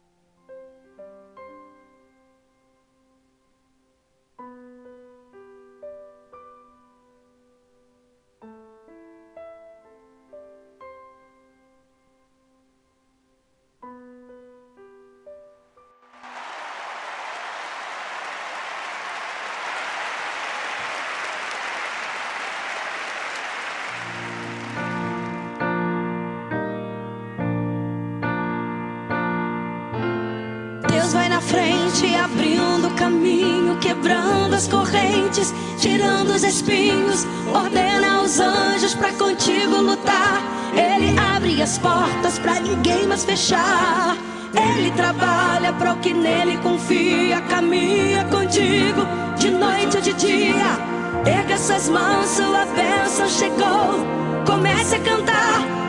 Fechar. 43.28 44.18
Ele 44.54 44.90
trabalha 44.92 45.74
para 45.74 45.94
o 45.94 45.98
que 45.98 46.14
nele 46.14 46.58
confia, 46.58 47.42
caminha 47.42 48.24
contigo 48.26 49.06
de 49.38 49.52
noite 49.52 49.98
ou 49.98 50.02
de 50.02 50.14
dia. 50.14 50.80
Erga 51.26 51.58
suas 51.58 51.90
mãos, 51.90 52.26
sua 52.30 52.66
bênção 52.68 53.28
chegou. 53.28 54.06
Comece 54.46 54.96
a 54.96 55.00
cantar 55.00 55.87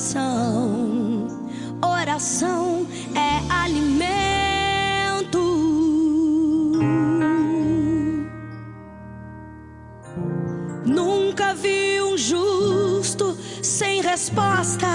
oração. 0.00 1.26
Oração 1.82 2.86
é 3.14 3.52
alimento. 3.52 5.38
Nunca 10.86 11.54
vi 11.54 12.00
um 12.00 12.16
justo 12.16 13.36
sem 13.62 14.00
resposta 14.00 14.88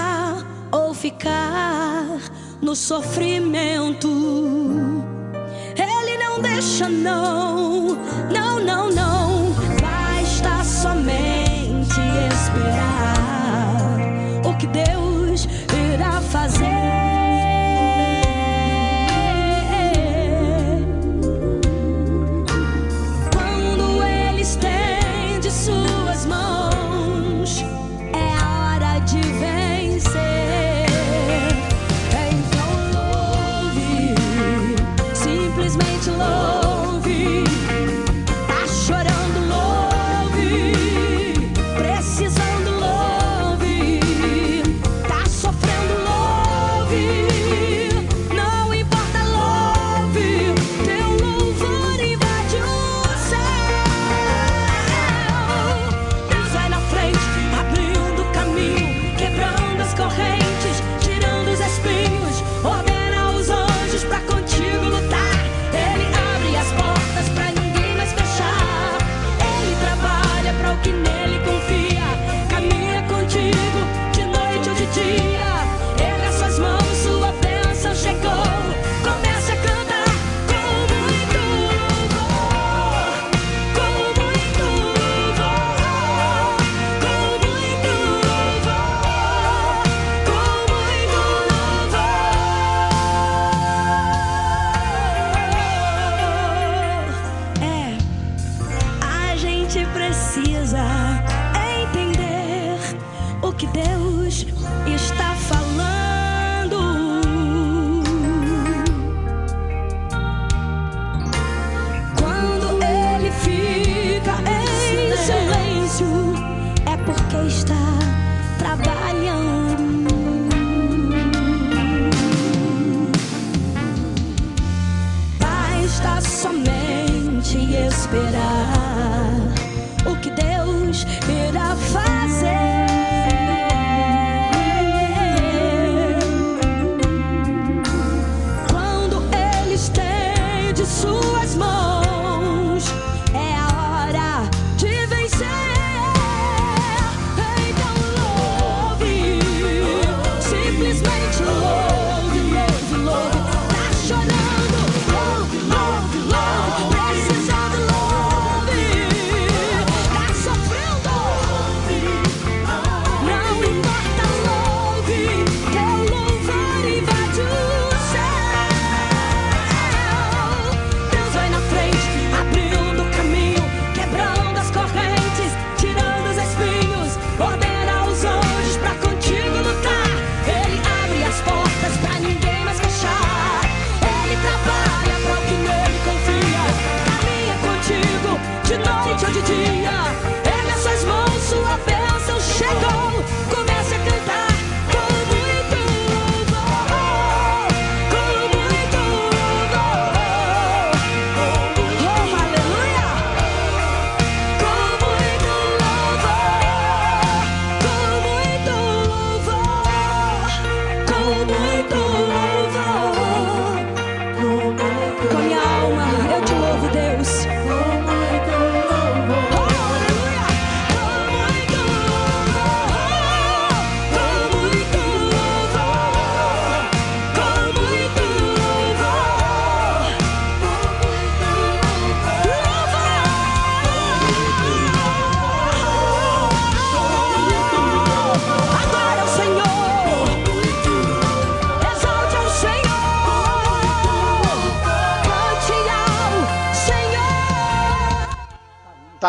ou 0.72 0.92
ficar 0.92 2.18
no 2.60 2.74
sofrimento. 2.74 4.08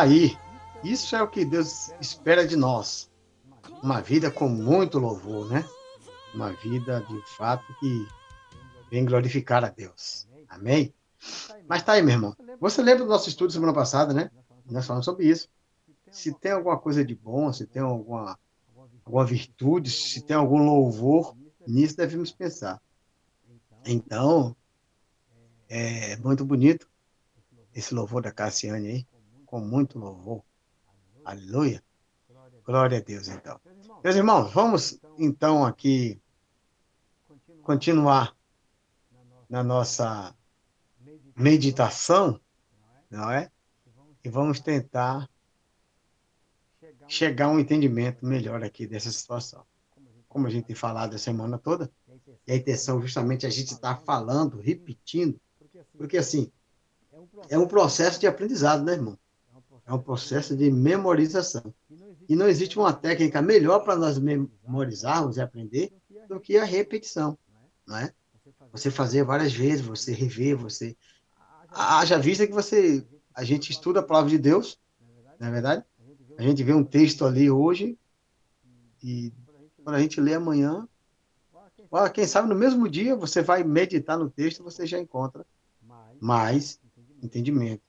Aí. 0.07 0.37
Isso 0.83 1.15
é 1.15 1.21
o 1.21 1.27
que 1.27 1.43
Deus 1.43 1.91
espera 1.99 2.47
de 2.47 2.55
nós. 2.55 3.11
Uma 3.83 4.01
vida 4.01 4.31
com 4.31 4.47
muito 4.47 4.99
louvor, 4.99 5.49
né? 5.49 5.67
Uma 6.33 6.51
vida 6.53 7.01
de 7.01 7.21
fato 7.35 7.65
que 7.79 8.07
vem 8.89 9.05
glorificar 9.05 9.63
a 9.63 9.69
Deus. 9.69 10.27
Amém? 10.47 10.93
Mas 11.67 11.83
tá 11.83 11.93
aí, 11.93 12.01
meu 12.01 12.15
irmão. 12.15 12.35
Você 12.59 12.81
lembra 12.81 13.03
do 13.03 13.09
nosso 13.09 13.29
estudo 13.29 13.51
semana 13.51 13.73
passada, 13.73 14.13
né? 14.13 14.31
Nós 14.65 14.85
falamos 14.85 15.05
sobre 15.05 15.27
isso. 15.27 15.49
Se 16.11 16.33
tem 16.33 16.51
alguma 16.51 16.77
coisa 16.77 17.03
de 17.03 17.15
bom, 17.15 17.51
se 17.51 17.65
tem 17.65 17.81
alguma, 17.81 18.39
alguma 19.03 19.25
virtude, 19.25 19.91
se 19.91 20.21
tem 20.21 20.35
algum 20.35 20.63
louvor, 20.63 21.35
nisso 21.67 21.97
devemos 21.97 22.31
pensar. 22.31 22.81
Então, 23.85 24.55
é 25.69 26.15
muito 26.17 26.45
bonito 26.45 26.89
esse 27.73 27.93
louvor 27.93 28.21
da 28.21 28.31
Cassiane 28.31 28.87
aí, 28.87 29.07
com 29.47 29.59
muito 29.59 29.97
louvor. 29.97 30.43
Aleluia. 31.25 31.83
Glória 32.63 32.97
a 32.97 33.01
Deus, 33.01 33.29
então. 33.29 33.59
Meus 34.03 34.15
irmãos, 34.15 34.51
vamos 34.51 34.99
então 35.17 35.65
aqui 35.65 36.21
continuar 37.63 38.35
na 39.49 39.63
nossa 39.63 40.35
meditação, 41.35 42.39
não 43.09 43.31
é? 43.31 43.49
E 44.23 44.29
vamos 44.29 44.59
tentar 44.59 45.29
chegar 47.07 47.45
a 47.45 47.49
um 47.49 47.59
entendimento 47.59 48.25
melhor 48.25 48.61
aqui 48.63 48.85
dessa 48.85 49.11
situação. 49.11 49.65
Como 50.27 50.45
a 50.45 50.49
gente 50.49 50.65
tem 50.65 50.75
falado 50.75 51.15
a 51.15 51.17
semana 51.17 51.57
toda, 51.57 51.89
e 52.45 52.51
a 52.51 52.55
intenção 52.55 53.01
justamente 53.01 53.45
é 53.45 53.49
a 53.49 53.51
gente 53.51 53.71
estar 53.71 53.95
falando, 54.01 54.59
repetindo, 54.59 55.39
porque 55.97 56.17
assim, 56.17 56.51
é 57.49 57.57
um 57.57 57.67
processo 57.67 58.19
de 58.19 58.27
aprendizado, 58.27 58.83
né, 58.83 58.93
irmão? 58.93 59.17
É 59.87 59.93
um 59.93 59.99
processo 59.99 60.55
de 60.55 60.69
memorização. 60.69 61.73
E 62.27 62.35
não 62.35 62.47
existe 62.47 62.77
uma 62.77 62.91
técnica 62.91 63.41
melhor 63.41 63.79
para 63.79 63.95
nós 63.95 64.19
memorizarmos 64.19 65.37
e 65.37 65.41
aprender 65.41 65.93
do 66.27 66.41
que 66.41 66.57
a 66.57 66.65
repetição, 66.65 67.37
não 67.87 67.95
é? 67.95 68.13
Você 68.73 68.91
fazer 68.91 69.23
várias 69.23 69.53
vezes, 69.53 69.85
você 69.85 70.11
rever, 70.11 70.57
você 70.57 70.95
haja 71.69 72.19
vista 72.19 72.45
que 72.45 72.53
você 72.53 73.05
a 73.33 73.43
gente 73.43 73.71
estuda 73.71 74.01
a 74.01 74.03
palavra 74.03 74.29
de 74.29 74.37
Deus, 74.37 74.77
não 75.39 75.47
é 75.47 75.51
verdade? 75.51 75.85
A 76.37 76.41
gente 76.41 76.63
vê 76.63 76.73
um 76.73 76.83
texto 76.83 77.23
ali 77.23 77.49
hoje 77.49 77.97
e 79.01 79.31
quando 79.83 79.95
a 79.95 80.01
gente 80.01 80.19
lê 80.19 80.33
amanhã, 80.33 80.87
ó, 81.89 82.09
quem 82.09 82.27
sabe 82.27 82.49
no 82.49 82.55
mesmo 82.55 82.89
dia 82.89 83.15
você 83.15 83.41
vai 83.41 83.63
meditar 83.63 84.17
no 84.17 84.29
texto, 84.29 84.63
você 84.63 84.85
já 84.85 84.99
encontra 84.99 85.45
mais 86.19 86.81
entendimento, 87.21 87.83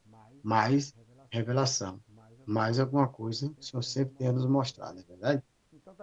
mais 0.45 0.95
revelação, 1.31 2.01
mais 2.47 2.79
alguma 2.79 3.07
coisa 3.07 3.53
o 3.59 3.63
Senhor 3.63 3.83
sempre 3.83 4.15
tem 4.17 4.29
a 4.29 4.33
nos 4.33 4.47
mostrar, 4.47 4.93
não 4.93 5.01
é 5.01 5.05
verdade? 5.05 5.43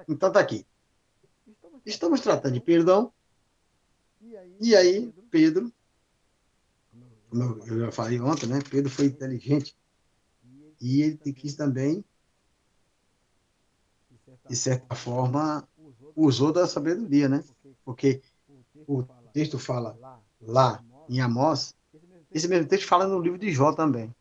Então 0.07 0.31
tá 0.31 0.39
aqui. 0.39 0.65
Estamos 1.85 2.21
tratando 2.21 2.53
de 2.53 2.59
perdão. 2.59 3.11
E 4.59 4.75
aí, 4.75 5.11
Pedro, 5.29 5.71
como 7.29 7.63
eu 7.65 7.79
já 7.79 7.91
falei 7.91 8.19
ontem, 8.19 8.47
né? 8.47 8.59
Pedro 8.69 8.89
foi 8.89 9.05
inteligente. 9.05 9.75
E 10.79 11.01
ele 11.01 11.33
quis 11.33 11.55
também, 11.55 12.03
de 14.47 14.55
certa 14.55 14.95
forma, 14.95 15.67
usou 16.15 16.51
da 16.51 16.67
sabedoria, 16.67 17.27
né? 17.27 17.43
Porque 17.83 18.21
o 18.87 19.03
texto 19.33 19.59
fala 19.59 19.97
lá 20.41 20.83
em 21.09 21.19
Amós, 21.19 21.75
esse 22.31 22.47
mesmo 22.47 22.67
texto 22.67 22.87
fala 22.87 23.07
no 23.07 23.19
livro 23.19 23.37
de 23.37 23.51
Jó 23.51 23.73
também, 23.73 24.13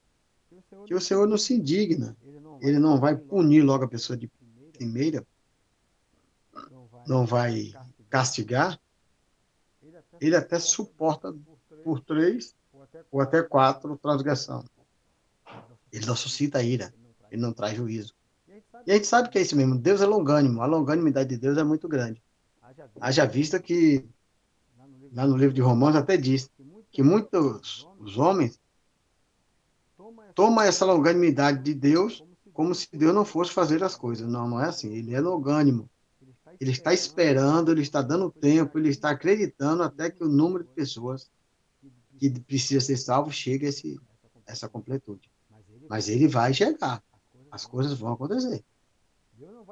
que 0.87 0.95
o 0.95 1.01
Senhor 1.01 1.27
não 1.27 1.39
se 1.39 1.55
indigna, 1.55 2.17
ele 2.61 2.79
não 2.79 2.99
vai 2.99 3.17
punir 3.17 3.63
logo 3.63 3.85
a 3.85 3.89
pessoa 3.89 4.17
de 4.17 4.31
primeira, 4.73 5.27
não 7.07 7.27
vai 7.27 7.73
castigar, 8.09 8.81
ele 10.21 10.37
até 10.37 10.59
suporta 10.59 11.35
por 11.83 12.01
três 12.01 12.55
ou 13.11 13.21
até 13.21 13.43
quatro 13.43 13.97
transgressão. 13.99 14.65
Ele 15.93 16.07
não 16.07 16.17
suscita 16.17 16.63
ira, 16.63 16.95
ele 17.31 17.43
não 17.43 17.53
traz 17.53 17.77
juízo. 17.77 18.15
E 18.87 18.91
a 18.91 18.95
gente 18.95 19.07
sabe 19.07 19.29
que 19.29 19.39
é 19.39 19.43
isso 19.43 19.57
mesmo, 19.57 19.77
Deus 19.77 20.01
é 20.01 20.07
longânimo, 20.07 20.61
a 20.61 20.67
longanimidade 20.67 21.31
de 21.31 21.37
Deus 21.37 21.59
é 21.59 21.65
muito 21.65 21.89
grande. 21.89 22.23
Haja 23.01 23.25
vista 23.25 23.61
que, 23.61 24.05
lá 25.13 25.27
no 25.27 25.37
livro 25.37 25.55
de 25.55 25.61
Romanos 25.61 25.97
até 25.97 26.17
diz, 26.17 26.51
que 26.91 27.03
muitos 27.03 27.89
os 27.99 28.19
homens 28.19 28.61
tomam 30.35 30.65
essa 30.65 30.85
longanimidade 30.85 31.63
de 31.63 31.75
Deus 31.75 32.25
como 32.53 32.75
se 32.75 32.89
Deus 32.97 33.13
não 33.13 33.25
fosse 33.25 33.53
fazer 33.53 33.83
as 33.83 33.97
coisas. 33.97 34.29
Não, 34.29 34.49
não 34.49 34.61
é 34.61 34.69
assim, 34.69 34.95
ele 34.95 35.13
é 35.13 35.21
longânimo. 35.21 35.91
Ele 36.61 36.71
está 36.71 36.95
esperando, 36.95 37.73
ele 37.73 37.83
está 37.83 38.01
dando 38.01 38.31
tempo, 38.31 38.79
ele 38.79 38.89
está 38.89 39.11
acreditando 39.11 39.83
até 39.83 40.09
que 40.09 40.23
o 40.23 40.29
número 40.29 40.63
de 40.63 40.71
pessoas 40.71 41.29
que 42.17 42.31
precisa 42.41 42.81
ser 42.81 42.97
salvo 42.97 43.33
chegue 43.33 43.67
a 43.67 43.69
esse, 43.69 44.01
essa 44.47 44.69
completude. 44.69 45.29
Mas 45.89 46.09
ele 46.09 46.29
vai 46.29 46.55
chegar. 46.55 47.03
As 47.51 47.67
coisas 47.67 47.99
vão 47.99 48.13
acontecer. 48.13 48.65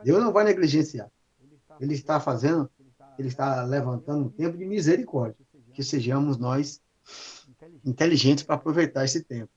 Deus 0.04 0.20
não 0.20 0.32
vai 0.32 0.44
negligenciar. 0.44 1.08
Ele 1.80 1.94
está 1.94 2.18
fazendo, 2.18 2.68
ele 3.18 3.28
está 3.28 3.62
levantando 3.62 4.24
um 4.24 4.28
tempo 4.28 4.58
de 4.58 4.64
misericórdia. 4.64 5.36
Que 5.72 5.84
sejamos 5.84 6.36
nós 6.36 6.82
inteligentes 7.84 8.44
para 8.44 8.56
aproveitar 8.56 9.04
esse 9.04 9.22
tempo. 9.22 9.50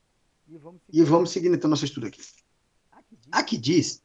E 0.47 0.57
vamos 0.57 0.81
E 0.91 1.03
vamos 1.03 1.31
seguindo 1.31 1.55
então 1.55 1.69
nosso 1.69 1.85
estudo 1.85 2.07
aqui. 2.07 2.21
Aqui 3.31 3.57
diz, 3.57 4.03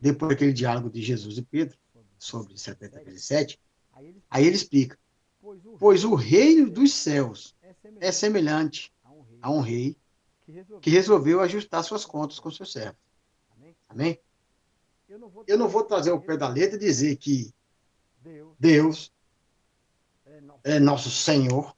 depois 0.00 0.30
daquele 0.30 0.52
diálogo 0.52 0.90
de 0.90 1.00
Jesus 1.02 1.38
e 1.38 1.42
Pedro, 1.42 1.78
sobre 2.18 2.56
70 2.56 3.02
vezes 3.04 3.24
7, 3.24 3.60
aí 4.30 4.46
ele 4.46 4.56
explica, 4.56 4.98
pois 5.78 6.04
o 6.04 6.14
reino 6.14 6.70
dos 6.70 6.92
céus 6.92 7.56
é 8.00 8.12
semelhante 8.12 8.92
a 9.40 9.50
um 9.50 9.60
rei 9.60 9.96
que 10.80 10.90
resolveu 10.90 11.40
ajustar 11.40 11.82
suas 11.82 12.04
contas 12.04 12.38
com 12.38 12.50
seus 12.50 12.72
servos. 12.72 13.00
Amém? 13.88 14.18
Eu 15.46 15.58
não 15.58 15.68
vou 15.68 15.84
trazer 15.84 16.10
o 16.12 16.20
pé 16.20 16.36
da 16.36 16.48
letra 16.48 16.76
e 16.76 16.80
dizer 16.80 17.16
que 17.16 17.52
Deus 18.58 19.12
é 20.64 20.78
nosso 20.78 21.10
Senhor 21.10 21.76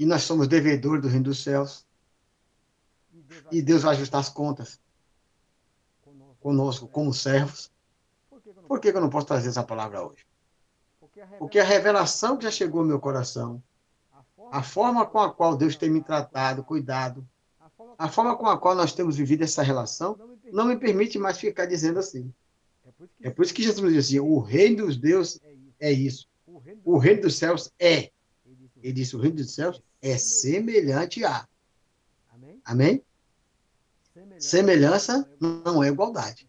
e 0.00 0.06
nós 0.06 0.22
somos 0.22 0.48
devedores 0.48 1.02
do 1.02 1.08
reino 1.08 1.24
dos 1.24 1.42
céus 1.42 1.86
e 3.52 3.60
Deus 3.60 3.82
vai 3.82 3.94
ajustar 3.94 4.18
as 4.18 4.30
contas 4.30 4.80
conosco 6.40 6.88
como 6.88 7.12
servos. 7.12 7.70
Por 8.66 8.80
que 8.80 8.88
eu 8.88 9.00
não 9.00 9.10
posso 9.10 9.26
trazer 9.26 9.50
essa 9.50 9.62
palavra 9.62 10.02
hoje? 10.02 10.24
Porque 11.38 11.58
a 11.58 11.64
revelação 11.64 12.38
que 12.38 12.44
já 12.44 12.50
chegou 12.50 12.80
ao 12.80 12.86
meu 12.86 12.98
coração, 12.98 13.62
a 14.50 14.62
forma 14.62 15.04
com 15.04 15.18
a 15.18 15.30
qual 15.30 15.54
Deus 15.54 15.76
tem 15.76 15.90
me 15.90 16.02
tratado, 16.02 16.64
cuidado, 16.64 17.28
a 17.98 18.08
forma 18.08 18.34
com 18.38 18.46
a 18.46 18.56
qual 18.56 18.74
nós 18.74 18.94
temos 18.94 19.18
vivido 19.18 19.44
essa 19.44 19.62
relação, 19.62 20.18
não 20.50 20.64
me 20.64 20.78
permite 20.78 21.18
mais 21.18 21.38
ficar 21.38 21.66
dizendo 21.66 21.98
assim. 21.98 22.32
É 23.20 23.28
por 23.28 23.44
isso 23.44 23.52
que 23.52 23.62
Jesus 23.62 23.92
diz 23.92 24.06
assim: 24.06 24.18
o 24.18 24.38
reino 24.38 24.86
dos 24.86 24.96
deuses 24.96 25.38
é 25.78 25.92
isso. 25.92 26.26
O 26.86 26.96
reino 26.96 27.20
dos 27.20 27.36
céus 27.36 27.70
é. 27.78 28.10
Ele 28.82 28.92
disse: 28.92 29.16
o 29.16 29.20
reino 29.20 29.36
dos 29.36 29.52
céus 29.52 29.82
é 30.00 30.16
semelhante 30.16 31.24
a. 31.24 31.46
Amém? 32.64 33.04
Semelhança 34.38 35.28
não 35.40 35.82
é 35.82 35.88
igualdade. 35.88 36.48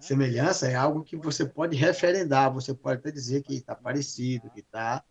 Semelhança 0.00 0.68
é 0.68 0.74
algo 0.74 1.02
que 1.02 1.16
você 1.16 1.44
pode 1.44 1.76
referendar, 1.76 2.52
você 2.52 2.72
pode 2.72 3.00
até 3.00 3.10
dizer 3.10 3.42
que 3.42 3.54
está 3.54 3.74
parecido, 3.74 4.50
que 4.50 4.60
está 4.60 5.04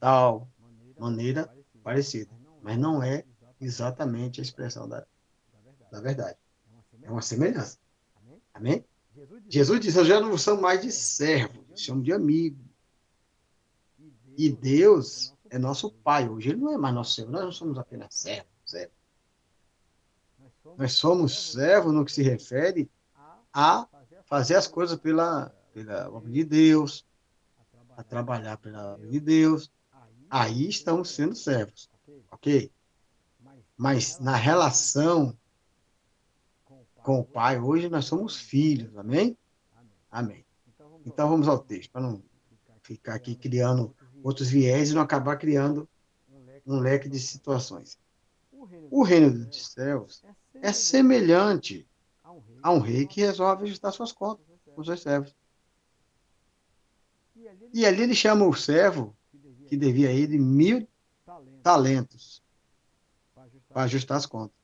tal 0.00 0.48
maneira 0.98 1.52
parecida, 1.82 2.30
mas 2.62 2.78
não 2.78 3.02
é 3.02 3.24
exatamente 3.60 4.40
a 4.40 4.42
expressão 4.42 4.88
da, 4.88 5.06
da 5.90 6.00
verdade. 6.00 6.38
É 7.02 7.10
uma 7.10 7.22
semelhança. 7.22 7.78
Amém? 8.52 8.84
Jesus 9.48 9.80
disse: 9.80 9.98
Eu 9.98 10.04
já 10.04 10.20
não 10.20 10.36
sou 10.36 10.60
mais 10.60 10.80
de 10.82 10.90
servo, 10.90 11.64
chamo 11.76 12.02
de 12.02 12.12
amigo. 12.12 12.63
E 14.36 14.50
Deus 14.50 15.34
é 15.50 15.58
nosso 15.58 15.90
Pai. 15.90 16.28
Hoje 16.28 16.50
Ele 16.50 16.60
não 16.60 16.72
é 16.72 16.76
mais 16.76 16.94
nosso 16.94 17.14
Senhor, 17.14 17.30
nós 17.30 17.44
não 17.44 17.52
somos 17.52 17.78
apenas 17.78 18.14
servos. 18.14 18.50
servos. 18.64 18.94
Nós 20.76 20.92
somos 20.92 21.52
servos 21.52 21.92
no 21.92 22.04
que 22.04 22.12
se 22.12 22.22
refere 22.22 22.90
a 23.52 23.86
fazer 24.24 24.56
as 24.56 24.66
coisas 24.66 24.98
pela, 24.98 25.54
pela 25.72 26.10
obra 26.10 26.30
de 26.30 26.44
Deus, 26.44 27.06
a 27.96 28.02
trabalhar 28.02 28.56
pela 28.56 28.94
obra 28.94 29.06
de 29.08 29.20
Deus. 29.20 29.70
Aí 30.28 30.68
estamos 30.68 31.10
sendo 31.10 31.36
servos, 31.36 31.88
ok? 32.30 32.72
Mas 33.76 34.18
na 34.18 34.34
relação 34.34 35.36
com 37.02 37.20
o 37.20 37.24
Pai, 37.24 37.60
hoje 37.60 37.88
nós 37.88 38.06
somos 38.06 38.36
filhos, 38.36 38.96
amém? 38.96 39.36
Amém. 40.10 40.44
Então 41.04 41.28
vamos 41.28 41.46
ao 41.46 41.58
texto, 41.58 41.92
para 41.92 42.00
não 42.00 42.22
ficar 42.82 43.14
aqui 43.14 43.36
criando 43.36 43.94
outros 44.24 44.48
viés 44.48 44.90
e 44.90 44.94
não 44.94 45.02
acabar 45.02 45.36
criando 45.36 45.86
um 46.66 46.80
leque 46.80 47.10
de 47.10 47.20
situações. 47.20 47.98
O 48.90 49.02
reino 49.02 49.30
dos 49.30 49.66
céus 49.66 50.24
é 50.54 50.72
semelhante 50.72 51.86
a 52.62 52.72
um 52.72 52.78
rei 52.78 53.06
que 53.06 53.20
resolve 53.20 53.64
ajustar 53.64 53.92
suas 53.92 54.12
contas 54.12 54.46
com 54.74 54.82
seus 54.82 55.02
servos. 55.02 55.36
E 57.72 57.84
ali 57.84 58.02
ele 58.02 58.14
chama 58.14 58.46
o 58.46 58.54
servo, 58.54 59.14
que 59.66 59.76
devia 59.76 60.08
a 60.08 60.12
ele 60.12 60.38
mil 60.38 60.88
talentos, 61.62 62.42
para 63.68 63.82
ajustar 63.82 64.16
as 64.16 64.24
contas. 64.24 64.56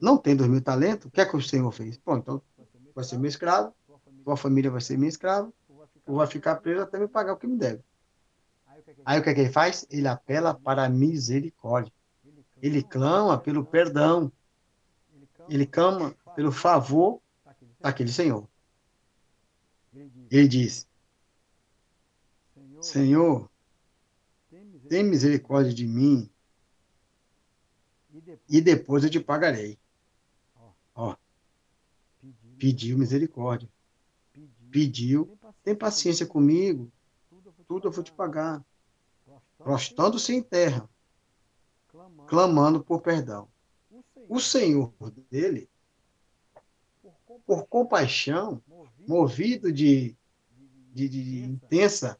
Não 0.00 0.16
tem 0.16 0.34
dois 0.34 0.50
mil 0.50 0.62
talentos, 0.62 1.06
o 1.06 1.10
que 1.10 1.20
é 1.20 1.26
que 1.26 1.36
o 1.36 1.42
Senhor 1.42 1.70
fez? 1.70 1.96
Bom, 2.04 2.16
então 2.16 2.42
vai 2.94 3.04
ser 3.04 3.16
meu 3.16 3.28
escravo, 3.28 3.72
tua 4.24 4.36
família 4.36 4.70
vai 4.70 4.80
ser 4.80 4.98
minha 4.98 5.08
escrava, 5.08 5.52
vai 6.14 6.26
ficar 6.26 6.56
preso 6.56 6.82
até 6.82 6.98
me 6.98 7.08
pagar 7.08 7.32
o 7.32 7.36
que 7.36 7.46
me 7.46 7.56
deve. 7.56 7.82
Aí 9.04 9.20
o 9.20 9.22
que 9.22 9.30
é 9.30 9.34
que 9.34 9.40
ele 9.40 9.52
faz? 9.52 9.86
Ele 9.90 10.08
apela 10.08 10.54
para 10.54 10.84
a 10.84 10.88
misericórdia. 10.88 11.92
Ele 12.60 12.82
clama 12.82 13.38
pelo 13.38 13.64
perdão. 13.64 14.32
Ele 15.48 15.66
clama 15.66 16.14
pelo 16.34 16.52
favor 16.52 17.20
daquele 17.80 18.10
Senhor. 18.10 18.48
Ele 20.30 20.48
diz: 20.48 20.86
Senhor, 22.80 23.50
tem 24.88 25.04
misericórdia 25.04 25.72
de 25.72 25.86
mim 25.86 26.30
e 28.48 28.60
depois 28.60 29.04
eu 29.04 29.10
te 29.10 29.20
pagarei. 29.20 29.78
Ó, 30.94 31.14
pediu 32.58 32.98
misericórdia. 32.98 33.68
Pediu, 34.70 35.37
tem 35.68 35.76
paciência 35.76 36.26
comigo, 36.26 36.90
tudo 37.66 37.88
eu 37.88 37.92
vou 37.92 38.02
te 38.02 38.10
pagar. 38.10 38.64
Prostrando-se 39.58 40.32
em 40.34 40.42
terra, 40.42 40.88
clamando 42.26 42.82
por 42.82 43.02
perdão. 43.02 43.46
O 44.30 44.40
Senhor 44.40 44.90
dele, 45.30 45.68
por 47.46 47.66
compaixão, 47.66 48.62
movido 49.06 49.70
de, 49.70 50.16
de, 50.94 51.06
de 51.06 51.44
intensa 51.44 52.18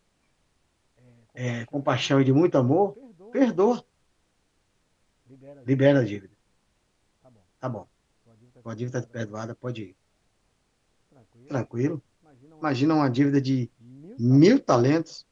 é, 1.33 1.65
compaixão 1.65 2.21
e 2.21 2.25
de 2.25 2.33
muito 2.33 2.59
amor, 2.59 2.95
perdoa. 3.33 3.83
Libera 5.65 6.01
a 6.01 6.05
dívida. 6.05 6.37
Tá 7.59 7.69
bom. 7.69 7.89
A 8.63 8.75
dívida 8.75 8.99
está 8.99 9.11
perdoada, 9.11 9.55
pode 9.55 9.83
ir. 9.83 9.97
Tranquilo. 11.49 12.03
Imagina 12.59 12.95
uma 12.95 13.09
dívida 13.09 13.41
de 13.41 13.71
mil 14.19 14.59
talentos. 14.59 15.27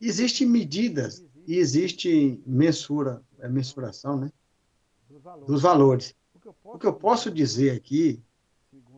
Existem 0.00 0.46
medidas 0.46 1.24
e 1.46 1.56
existe 1.56 2.42
mensura, 2.46 3.22
é 3.38 3.48
mensuração, 3.48 4.18
né? 4.18 4.30
Dos 5.46 5.62
valores. 5.62 6.14
O 6.62 6.78
que 6.78 6.86
eu 6.86 6.92
posso 6.92 7.30
dizer 7.30 7.70
aqui, 7.70 8.20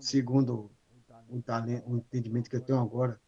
segundo 0.01 0.71
o, 1.29 1.43
talento, 1.43 1.89
o 1.89 1.97
entendimento 1.99 2.49
que 2.49 2.57
eu 2.57 2.61
tenho 2.61 2.81
agora, 2.81 3.21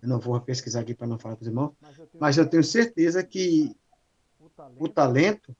eu 0.00 0.08
não 0.08 0.20
vou 0.20 0.40
pesquisar 0.40 0.80
aqui 0.80 0.94
para 0.94 1.06
não 1.06 1.18
falar 1.18 1.36
para 1.36 1.42
os 1.42 1.48
irmãos, 1.48 1.72
mas 2.18 2.38
eu 2.38 2.48
tenho 2.48 2.62
certeza 2.62 3.22
que 3.22 3.74
o 4.78 4.88
talento 4.88 5.54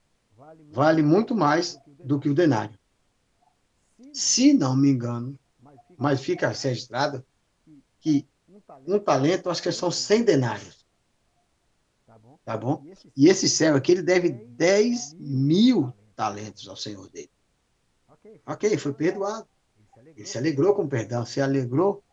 vale 0.71 1.03
muito 1.03 1.35
mais 1.35 1.79
do 2.03 2.19
que 2.19 2.29
o 2.29 2.35
denário. 2.35 2.79
Se 4.13 4.53
não 4.53 4.77
me 4.77 4.91
engano, 4.91 5.39
mas 5.99 6.21
fica 6.21 6.49
registrado 6.49 7.25
que 8.01 8.27
um 8.87 8.99
talento, 8.99 9.51
acho 9.51 9.63
que 9.63 9.73
são 9.73 9.91
100 9.91 10.25
denários. 10.25 10.85
Tá 12.45 12.59
bom? 12.59 12.85
E 13.17 13.29
esse 13.29 13.49
servo 13.49 13.79
aqui, 13.79 13.93
ele 13.93 14.03
deve 14.03 14.29
10 14.29 15.15
mil 15.15 15.93
talentos 16.15 16.69
ao 16.69 16.77
Senhor 16.77 17.09
dele. 17.09 17.31
Ok, 18.47 18.77
foi 18.77 18.93
perdoado. 18.93 19.49
Ele 20.05 20.27
se 20.27 20.37
alegrou 20.37 20.75
com 20.75 20.83
o 20.83 20.89
perdão, 20.89 21.25
se 21.25 21.41
alegrou 21.41 22.05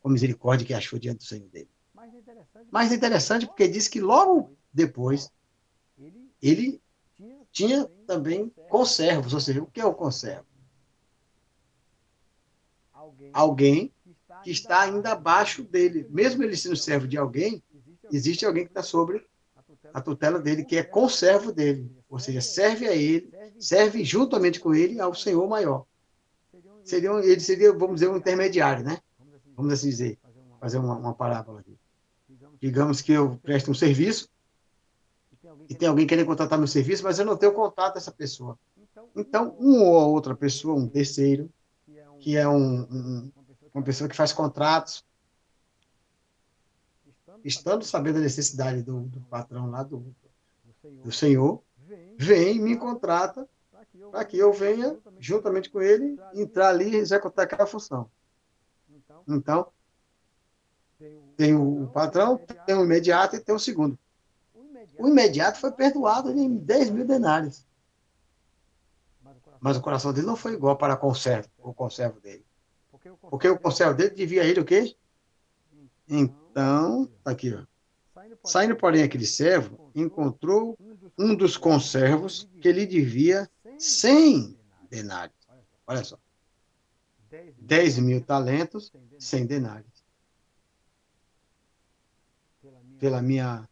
com 0.00 0.08
a 0.08 0.12
misericórdia 0.12 0.66
que 0.66 0.74
achou 0.74 0.98
diante 0.98 1.18
do 1.18 1.24
Senhor 1.24 1.48
dele. 1.48 1.68
Mas 2.70 2.90
é 2.90 2.94
interessante 2.94 3.46
porque 3.46 3.68
diz 3.68 3.86
que 3.88 4.00
logo 4.00 4.56
depois 4.72 5.30
ele 6.40 6.80
tinha 7.52 7.84
também 8.06 8.48
conservos, 8.70 9.34
ou 9.34 9.40
seja, 9.40 9.62
o 9.62 9.66
que 9.66 9.80
é 9.80 9.84
o 9.84 9.94
conservo? 9.94 10.46
Alguém 13.32 13.92
que 14.42 14.50
está 14.50 14.80
ainda 14.80 15.12
abaixo 15.12 15.62
dele. 15.62 16.06
Mesmo 16.10 16.42
ele 16.42 16.56
sendo 16.56 16.76
servo 16.76 17.06
de 17.06 17.16
alguém, 17.16 17.62
existe 18.10 18.44
alguém 18.44 18.64
que 18.64 18.70
está 18.70 18.82
sobre 18.82 19.24
a 19.92 20.00
tutela 20.00 20.38
dele, 20.38 20.64
que 20.64 20.76
é 20.76 20.82
conservo 20.82 21.52
dele. 21.52 21.90
Ou 22.08 22.18
seja, 22.18 22.40
serve 22.40 22.88
a 22.88 22.94
ele, 22.94 23.30
serve 23.58 24.04
juntamente 24.04 24.58
com 24.60 24.74
ele 24.74 25.00
ao 25.00 25.14
Senhor 25.14 25.46
maior. 25.48 25.84
Seria, 26.84 27.10
ele 27.10 27.40
seria, 27.40 27.72
vamos 27.72 27.96
dizer, 27.96 28.08
um 28.08 28.16
intermediário, 28.16 28.84
né? 28.84 28.98
Vamos 29.54 29.72
assim 29.72 29.88
dizer, 29.88 30.18
fazer 30.60 30.78
uma, 30.78 30.96
uma 30.96 31.14
parábola 31.14 31.60
aqui. 31.60 31.76
Digamos 32.60 33.00
que 33.00 33.12
eu 33.12 33.38
presto 33.42 33.70
um 33.70 33.74
serviço 33.74 34.28
e 35.68 35.74
tem 35.74 35.88
alguém 35.88 36.06
querendo 36.06 36.26
contratar 36.26 36.58
meu 36.58 36.68
serviço, 36.68 37.04
mas 37.04 37.18
eu 37.18 37.24
não 37.24 37.36
tenho 37.36 37.52
contato 37.52 37.94
dessa 37.94 38.10
pessoa. 38.10 38.58
Então, 39.14 39.54
uma 39.58 39.84
ou 39.84 40.12
outra 40.12 40.34
pessoa, 40.34 40.74
um 40.74 40.88
terceiro, 40.88 41.50
que 42.22 42.36
é 42.36 42.48
um, 42.48 42.82
um, 42.82 43.32
uma 43.74 43.82
pessoa 43.82 44.08
que 44.08 44.14
faz 44.14 44.32
contratos, 44.32 45.04
estando 47.44 47.84
sabendo 47.84 48.18
a 48.18 48.20
necessidade 48.20 48.80
do, 48.82 49.00
do 49.00 49.20
patrão 49.22 49.68
lá, 49.68 49.82
do, 49.82 50.14
do 51.02 51.10
senhor, 51.10 51.60
vem 52.16 52.60
me 52.60 52.76
contrata 52.76 53.48
para 54.12 54.24
que 54.24 54.38
eu 54.38 54.52
venha, 54.52 54.96
juntamente 55.18 55.68
com 55.68 55.82
ele, 55.82 56.16
entrar 56.32 56.68
ali 56.68 56.90
e 56.90 56.96
executar 56.96 57.44
aquela 57.44 57.66
função. 57.66 58.08
Então, 59.26 59.66
tem 61.36 61.56
o 61.56 61.90
patrão, 61.92 62.40
tem 62.64 62.76
o 62.76 62.84
imediato 62.84 63.34
e 63.34 63.40
tem 63.40 63.54
o 63.54 63.58
segundo. 63.58 63.98
O 64.96 65.08
imediato 65.08 65.58
foi 65.58 65.72
perdoado 65.72 66.30
em 66.30 66.56
10 66.56 66.90
mil 66.90 67.04
denários. 67.04 67.66
Mas 69.62 69.76
o 69.76 69.80
coração 69.80 70.12
dele 70.12 70.26
não 70.26 70.34
foi 70.34 70.54
igual 70.54 70.76
para 70.76 70.96
com 70.96 71.06
o 71.06 71.14
servo, 71.14 71.48
o 71.58 71.72
conservo 71.72 72.20
dele. 72.20 72.44
Porque 73.30 73.48
o 73.48 73.56
conservo 73.56 73.94
dele 73.94 74.10
devia 74.10 74.42
ele 74.42 74.58
o 74.58 74.64
quê? 74.64 74.96
Então, 76.08 77.06
tá 77.22 77.30
aqui, 77.30 77.54
ó. 77.54 77.64
Saindo, 78.44 78.74
porém, 78.74 79.04
aquele 79.04 79.24
servo, 79.24 79.88
encontrou 79.94 80.76
um 81.16 81.32
dos 81.32 81.56
conservos 81.56 82.50
que 82.60 82.72
lhe 82.72 82.84
devia 82.84 83.48
100 83.78 84.58
denários. 84.90 85.36
Olha 85.86 86.02
só. 86.02 86.18
10 87.58 87.98
mil 88.00 88.20
talentos, 88.20 88.92
100 89.16 89.46
denários. 89.46 90.04
Pela 92.98 93.22
minha 93.22 93.68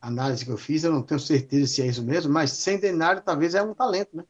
análise 0.00 0.44
que 0.44 0.52
eu 0.52 0.56
fiz, 0.56 0.84
eu 0.84 0.92
não 0.92 1.02
tenho 1.02 1.18
certeza 1.18 1.66
se 1.66 1.82
é 1.82 1.86
isso 1.86 2.04
mesmo, 2.04 2.32
mas 2.32 2.52
100 2.52 2.78
denários 2.78 3.24
talvez 3.24 3.56
é 3.56 3.62
um 3.62 3.74
talento, 3.74 4.16
né? 4.16 4.24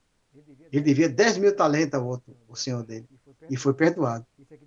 Ele 0.72 0.82
devia 0.82 1.08
10 1.08 1.38
mil 1.38 1.54
talentos 1.54 1.98
ao 1.98 2.06
outro, 2.06 2.36
o 2.48 2.54
senhor 2.54 2.84
dele, 2.84 3.06
e 3.48 3.56
foi 3.56 3.74
perdoado. 3.74 4.24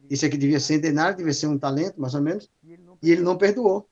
Isso 0.09 0.25
aqui 0.25 0.37
devia 0.37 0.59
ser 0.59 0.73
100 0.73 0.79
denários, 0.79 1.17
devia 1.17 1.33
ser 1.33 1.47
um 1.47 1.57
talento, 1.57 1.99
mais 1.99 2.13
ou 2.13 2.21
menos, 2.21 2.49
e 3.01 3.11
ele 3.11 3.21
não 3.21 3.37
perdoou, 3.37 3.87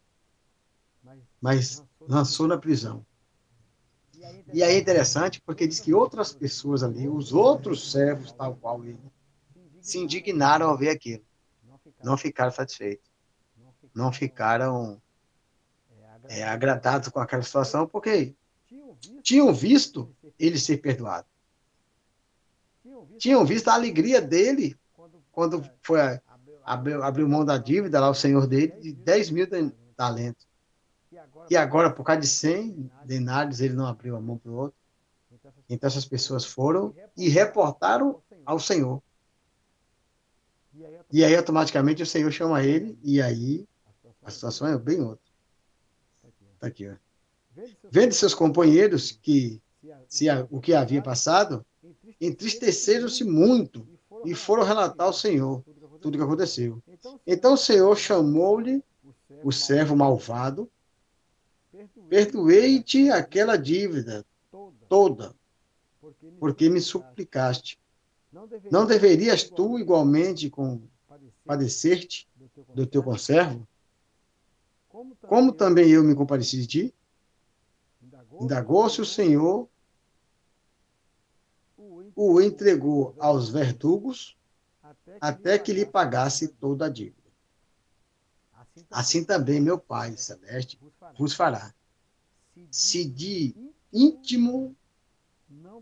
mas 1.39 1.83
lançou 1.99 2.47
na 2.47 2.57
prisão. 2.57 3.05
E 4.53 4.61
aí 4.61 4.75
é 4.75 4.77
interessante, 4.77 5.41
porque 5.41 5.67
diz 5.67 5.79
que 5.79 5.93
outras 5.93 6.33
pessoas 6.33 6.83
ali, 6.83 7.07
os 7.07 7.33
outros 7.33 7.91
servos, 7.91 8.31
tal 8.31 8.55
qual 8.55 8.83
ele, 8.83 8.99
se 9.79 9.97
indignaram 9.97 10.69
ao 10.69 10.77
ver 10.77 10.89
aquilo. 10.89 11.23
Não 12.03 12.17
ficaram 12.17 12.51
satisfeitos. 12.51 13.09
Não 13.95 14.11
ficaram 14.11 15.01
é, 16.25 16.43
agradados 16.43 17.09
com 17.09 17.19
aquela 17.19 17.41
situação, 17.41 17.87
porque 17.87 18.35
tinham 19.21 19.53
visto 19.53 20.13
ele 20.37 20.57
ser 20.57 20.77
perdoado. 20.77 21.27
Tinham 23.21 23.45
visto 23.45 23.67
a 23.67 23.75
alegria 23.75 24.19
dele 24.19 24.75
quando 25.31 25.63
foi 25.83 25.99
abriu, 26.63 27.03
abriu 27.03 27.29
mão 27.29 27.45
da 27.45 27.55
dívida 27.55 27.99
lá, 27.99 28.09
o 28.09 28.15
senhor 28.15 28.47
dele, 28.47 28.73
de 28.81 28.93
10 28.93 29.29
mil 29.29 29.47
talentos. 29.95 30.47
E 31.47 31.55
agora, 31.55 31.93
por 31.93 32.03
causa 32.03 32.21
de 32.21 32.27
100 32.27 32.89
denários, 33.05 33.61
ele 33.61 33.75
não 33.75 33.85
abriu 33.85 34.15
a 34.15 34.19
mão 34.19 34.39
para 34.39 34.51
o 34.51 34.55
outro. 34.55 34.77
Então, 35.69 35.87
essas 35.87 36.03
pessoas 36.03 36.43
foram 36.43 36.95
e 37.15 37.29
reportaram 37.29 38.19
ao 38.43 38.59
Senhor. 38.59 39.03
E 41.11 41.23
aí, 41.23 41.35
automaticamente, 41.35 42.01
o 42.01 42.07
Senhor 42.07 42.31
chama 42.31 42.63
ele, 42.63 42.97
e 43.03 43.21
aí 43.21 43.67
a 44.23 44.31
situação 44.31 44.67
é 44.67 44.75
bem 44.79 44.99
outra. 44.99 45.23
Está 46.55 46.65
aqui, 46.65 46.89
ó. 46.89 46.95
Vendo 47.91 48.15
seus 48.15 48.33
companheiros 48.33 49.11
que 49.11 49.61
se 50.07 50.27
a, 50.27 50.47
o 50.49 50.59
que 50.59 50.73
havia 50.73 51.03
passado, 51.03 51.63
entristeceram-se 52.21 53.23
muito 53.23 53.87
e 54.23 54.35
foram 54.35 54.63
relatar 54.63 55.07
ao 55.07 55.13
Senhor 55.13 55.63
tudo 55.99 56.15
o 56.15 56.17
que 56.17 56.23
aconteceu. 56.23 56.81
Então 57.25 57.53
o 57.53 57.57
Senhor 57.57 57.97
chamou-lhe 57.97 58.83
o 59.43 59.51
servo 59.51 59.95
malvado, 59.95 60.69
perdoei-te 62.07 63.09
aquela 63.09 63.57
dívida 63.57 64.23
toda, 64.87 65.33
porque 66.39 66.69
me 66.69 66.79
suplicaste. 66.79 67.79
Não 68.71 68.85
deverias 68.85 69.43
tu 69.43 69.79
igualmente 69.79 70.49
compadecer-te 70.49 72.27
do 72.73 72.85
teu 72.85 73.03
conservo? 73.03 73.67
Como 75.27 75.51
também 75.51 75.89
eu 75.89 76.03
me 76.03 76.13
compadeci 76.13 76.57
de 76.57 76.67
ti? 76.67 76.93
Indagou-se 78.39 79.01
o 79.01 79.05
Senhor, 79.05 79.67
o 82.15 82.41
entregou 82.41 83.15
aos 83.19 83.49
verdugos, 83.49 84.37
até 85.19 85.57
que 85.57 85.73
lhe 85.73 85.85
pagasse 85.85 86.47
toda 86.47 86.85
a 86.85 86.89
dívida. 86.89 87.21
Assim 88.89 89.23
também 89.23 89.59
meu 89.59 89.77
Pai 89.77 90.15
Celeste 90.17 90.79
vos 91.17 91.33
fará. 91.33 91.73
Se 92.69 93.05
de 93.05 93.55
íntimo 93.91 94.75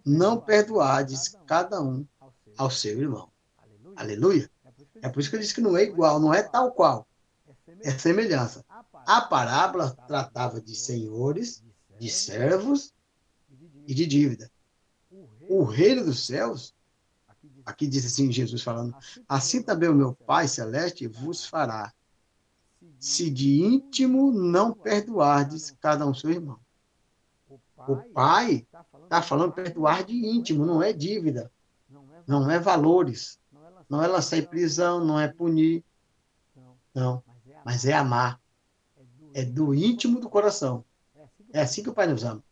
não 0.05 0.39
perdoardes 0.39 1.35
cada 1.45 1.81
um 1.81 2.05
ao 2.57 2.69
seu 2.69 2.99
irmão. 2.99 3.29
Aleluia. 3.95 4.49
É 5.01 5.09
por 5.09 5.19
isso 5.19 5.29
que 5.29 5.35
eu 5.35 5.39
disse 5.39 5.53
que 5.53 5.61
não 5.61 5.77
é 5.77 5.83
igual, 5.83 6.19
não 6.19 6.33
é 6.33 6.41
tal 6.41 6.71
qual. 6.71 7.07
É 7.81 7.91
semelhança. 7.91 8.65
A 8.93 9.21
parábola 9.21 9.91
tratava 10.07 10.59
de 10.59 10.75
senhores, 10.75 11.63
de 11.99 12.09
servos 12.09 12.93
e 13.87 13.93
de 13.93 14.05
dívida. 14.05 14.51
O 15.51 15.63
reino 15.63 16.05
dos 16.05 16.27
céus, 16.27 16.75
aqui 17.65 17.87
diz 17.87 18.05
assim 18.05 18.31
Jesus 18.31 18.61
falando, 18.61 18.95
assim 19.27 19.63
também 19.63 19.89
o 19.89 19.95
meu 19.95 20.13
Pai 20.13 20.47
Celeste 20.47 21.07
vos 21.07 21.43
fará, 21.43 21.91
se 22.99 23.31
de 23.31 23.63
íntimo 23.63 24.31
não 24.31 24.71
perdoardes 24.71 25.75
cada 25.81 26.05
um 26.05 26.13
seu 26.13 26.29
irmão. 26.29 26.59
O 27.87 27.95
Pai 27.95 28.67
está 29.03 29.23
falando 29.23 29.51
perdoar 29.51 30.03
de 30.03 30.13
íntimo, 30.13 30.67
não 30.67 30.83
é 30.83 30.93
dívida, 30.93 31.51
não 32.27 32.47
é 32.51 32.59
valores, 32.59 33.39
não 33.89 34.03
é 34.03 34.07
lançar 34.07 34.37
em 34.37 34.45
prisão, 34.45 35.03
não 35.03 35.19
é 35.19 35.27
punir, 35.27 35.83
não, 36.93 37.23
mas 37.65 37.85
é 37.85 37.93
amar, 37.93 38.39
é 39.33 39.43
do 39.43 39.73
íntimo 39.73 40.19
do 40.19 40.29
coração. 40.29 40.85
É 41.51 41.61
assim 41.61 41.81
que 41.81 41.89
o 41.89 41.93
Pai 41.93 42.05
nos 42.05 42.23
ama. 42.23 42.43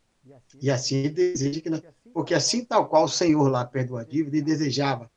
E 0.60 0.72
assim 0.72 0.95
ele 0.95 1.10
deseja 1.10 1.62
que 1.62 1.70
nós... 1.70 1.82
Porque 2.18 2.34
assim 2.34 2.65
tal 2.65 2.89
qual 2.89 3.03
o 3.03 3.07
Senhor 3.07 3.47
lá 3.47 3.63
perdoa 3.63 4.01
a 4.01 4.03
dívida 4.03 4.38
e 4.38 4.41
desejava 4.41 5.07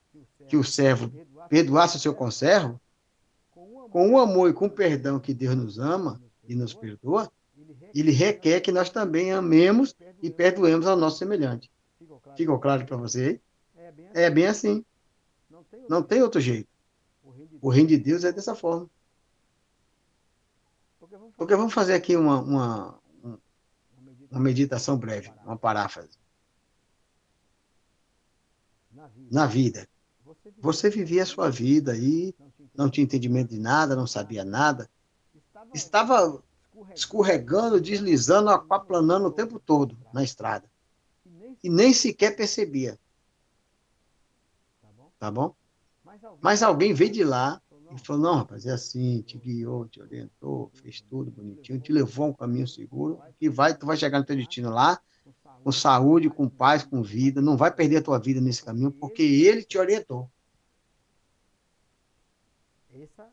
que 0.46 0.55
o 0.55 0.62
servo 0.62 1.11
perdoasse 1.48 1.96
o 1.96 1.98
seu 1.98 2.14
conservo, 2.14 2.78
com 3.90 4.12
o 4.12 4.18
amor 4.18 4.51
e 4.51 4.53
com 4.53 4.66
o 4.66 4.70
perdão 4.70 5.18
que 5.18 5.32
Deus 5.32 5.57
nos 5.57 5.78
ama 5.78 6.20
e 6.46 6.55
nos 6.55 6.74
perdoa, 6.74 7.32
ele 7.94 8.11
requer 8.11 8.61
que 8.61 8.70
nós 8.70 8.90
também 8.90 9.32
amemos 9.32 9.96
e 10.22 10.28
perdoemos 10.28 10.86
ao 10.86 10.94
nosso 10.94 11.16
semelhante. 11.16 11.70
Ficou 12.36 12.59
claro 12.59 12.84
para 12.84 12.98
você? 12.98 13.40
É 14.12 14.28
bem 14.28 14.46
assim. 14.46 14.84
Não 15.88 16.03
tem 16.03 16.22
outro 16.22 16.38
jeito. 16.38 16.68
O 17.62 17.70
reino 17.70 17.88
de 17.88 17.96
Deus 17.96 18.24
é 18.24 18.30
dessa 18.30 18.55
forma. 18.55 18.90
Porque 21.34 21.57
vamos 21.57 21.72
fazer 21.72 21.94
aqui 21.94 22.14
uma, 22.14 22.42
uma, 22.42 23.01
uma 24.30 24.40
meditação 24.40 24.98
breve, 24.98 25.32
uma 25.46 25.57
paráfrase. 25.57 26.20
Na 29.30 29.46
vida. 29.46 29.88
Você 30.59 30.90
vivia 30.90 31.22
a 31.22 31.26
sua 31.26 31.51
vida 31.51 31.92
aí, 31.92 32.34
não 32.74 32.90
tinha 32.90 33.05
entendimento 33.05 33.51
de 33.51 33.59
nada, 33.59 33.96
não 33.96 34.07
sabia 34.07 34.44
nada. 34.44 34.88
Estava 35.74 36.42
escorregando, 36.94 37.80
deslizando, 37.80 38.51
aquaplanando 38.51 39.26
o 39.26 39.32
tempo 39.32 39.59
todo 39.59 39.96
na 40.12 40.22
estrada. 40.22 40.68
E 41.62 41.68
nem 41.68 41.92
sequer 41.92 42.36
percebia. 42.36 42.98
Tá 45.18 45.30
bom? 45.30 45.55
Mas 46.40 46.62
alguém 46.62 46.94
veio 46.94 47.12
de 47.12 47.24
lá 47.24 47.61
e 47.94 47.98
falou, 47.98 48.22
não, 48.22 48.36
rapaz, 48.36 48.66
é 48.66 48.72
assim, 48.72 49.20
te 49.22 49.36
guiou, 49.36 49.86
te 49.86 50.01
orientou, 50.01 50.70
fez 50.74 51.01
tudo 51.01 51.30
bonitinho, 51.30 51.80
te 51.80 51.92
levou 51.92 52.26
a 52.26 52.28
um 52.28 52.32
caminho 52.32 52.66
seguro, 52.66 53.20
e 53.40 53.48
vai, 53.48 53.76
tu 53.76 53.84
vai 53.84 53.96
chegar 53.96 54.18
no 54.18 54.24
teu 54.24 54.36
destino 54.36 54.70
lá, 54.70 55.01
com 55.62 55.72
saúde, 55.72 56.30
com 56.30 56.48
paz, 56.48 56.82
com 56.82 57.02
vida, 57.02 57.40
não 57.40 57.56
vai 57.56 57.72
perder 57.72 57.98
a 57.98 58.02
tua 58.02 58.18
vida 58.18 58.40
nesse 58.40 58.64
caminho, 58.64 58.90
porque 58.90 59.22
ele 59.22 59.62
te 59.62 59.78
orientou. 59.78 60.30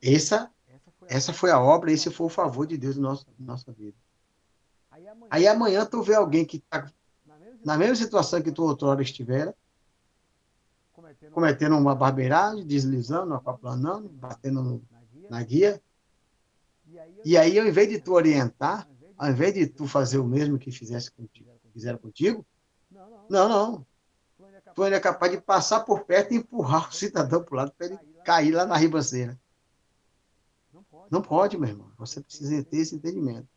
Essa, 0.02 0.52
essa 1.08 1.34
foi 1.34 1.52
a 1.52 1.60
obra, 1.60 1.92
esse 1.92 2.10
foi 2.10 2.28
o 2.28 2.30
favor 2.30 2.68
de 2.68 2.78
Deus 2.78 2.96
na 2.98 3.10
nossa, 3.10 3.26
na 3.40 3.46
nossa 3.54 3.72
vida. 3.72 3.98
Aí 5.30 5.48
amanhã 5.48 5.86
tu 5.86 6.02
vê 6.02 6.16
alguém 6.16 6.46
que 6.46 6.58
está 6.58 6.92
na 7.64 7.78
mesma 7.78 7.96
situação 7.96 8.42
que 8.42 8.52
tu 8.52 8.64
outrora 8.64 9.02
estivera, 9.02 9.56
cometendo 11.32 11.78
uma 11.78 11.96
barbeiragem, 11.96 12.66
deslizando, 12.66 13.34
aquaplanando, 13.34 14.10
batendo 14.10 14.82
na 15.30 15.44
guia. 15.44 15.82
E 17.24 17.38
aí, 17.38 17.60
ao 17.60 17.68
invés 17.68 17.90
de 17.90 18.00
tu 18.00 18.14
orientar, 18.14 18.88
ao 19.18 19.30
invés 19.30 19.54
de 19.54 19.68
tu 19.68 19.88
fazer 19.88 20.18
o 20.18 20.24
mesmo 20.26 20.58
que 20.58 20.72
fizesse 20.72 21.12
contigo, 21.12 21.47
fizeram 21.78 22.00
contigo, 22.00 22.44
não, 23.30 23.48
não. 23.50 23.86
Tu 24.74 24.84
ainda 24.84 24.98
é 24.98 25.00
capaz 25.00 25.32
de 25.32 25.40
passar 25.40 25.82
por 25.82 26.06
perto 26.06 26.34
e 26.34 26.38
empurrar 26.38 26.90
o 26.90 26.94
cidadão 26.94 27.44
para 27.44 27.54
o 27.54 27.58
lado 27.58 27.72
para 27.72 27.88
ele 27.88 27.98
cair 28.24 28.52
lá 28.52 28.66
na 28.66 28.76
ribanceira. 28.76 29.40
Não 31.10 31.22
pode, 31.22 31.58
meu 31.58 31.70
irmão. 31.70 31.92
Você 31.98 32.22
precisa 32.22 32.64
ter 32.64 32.78
esse 32.78 32.96
entendimento. 32.96 33.48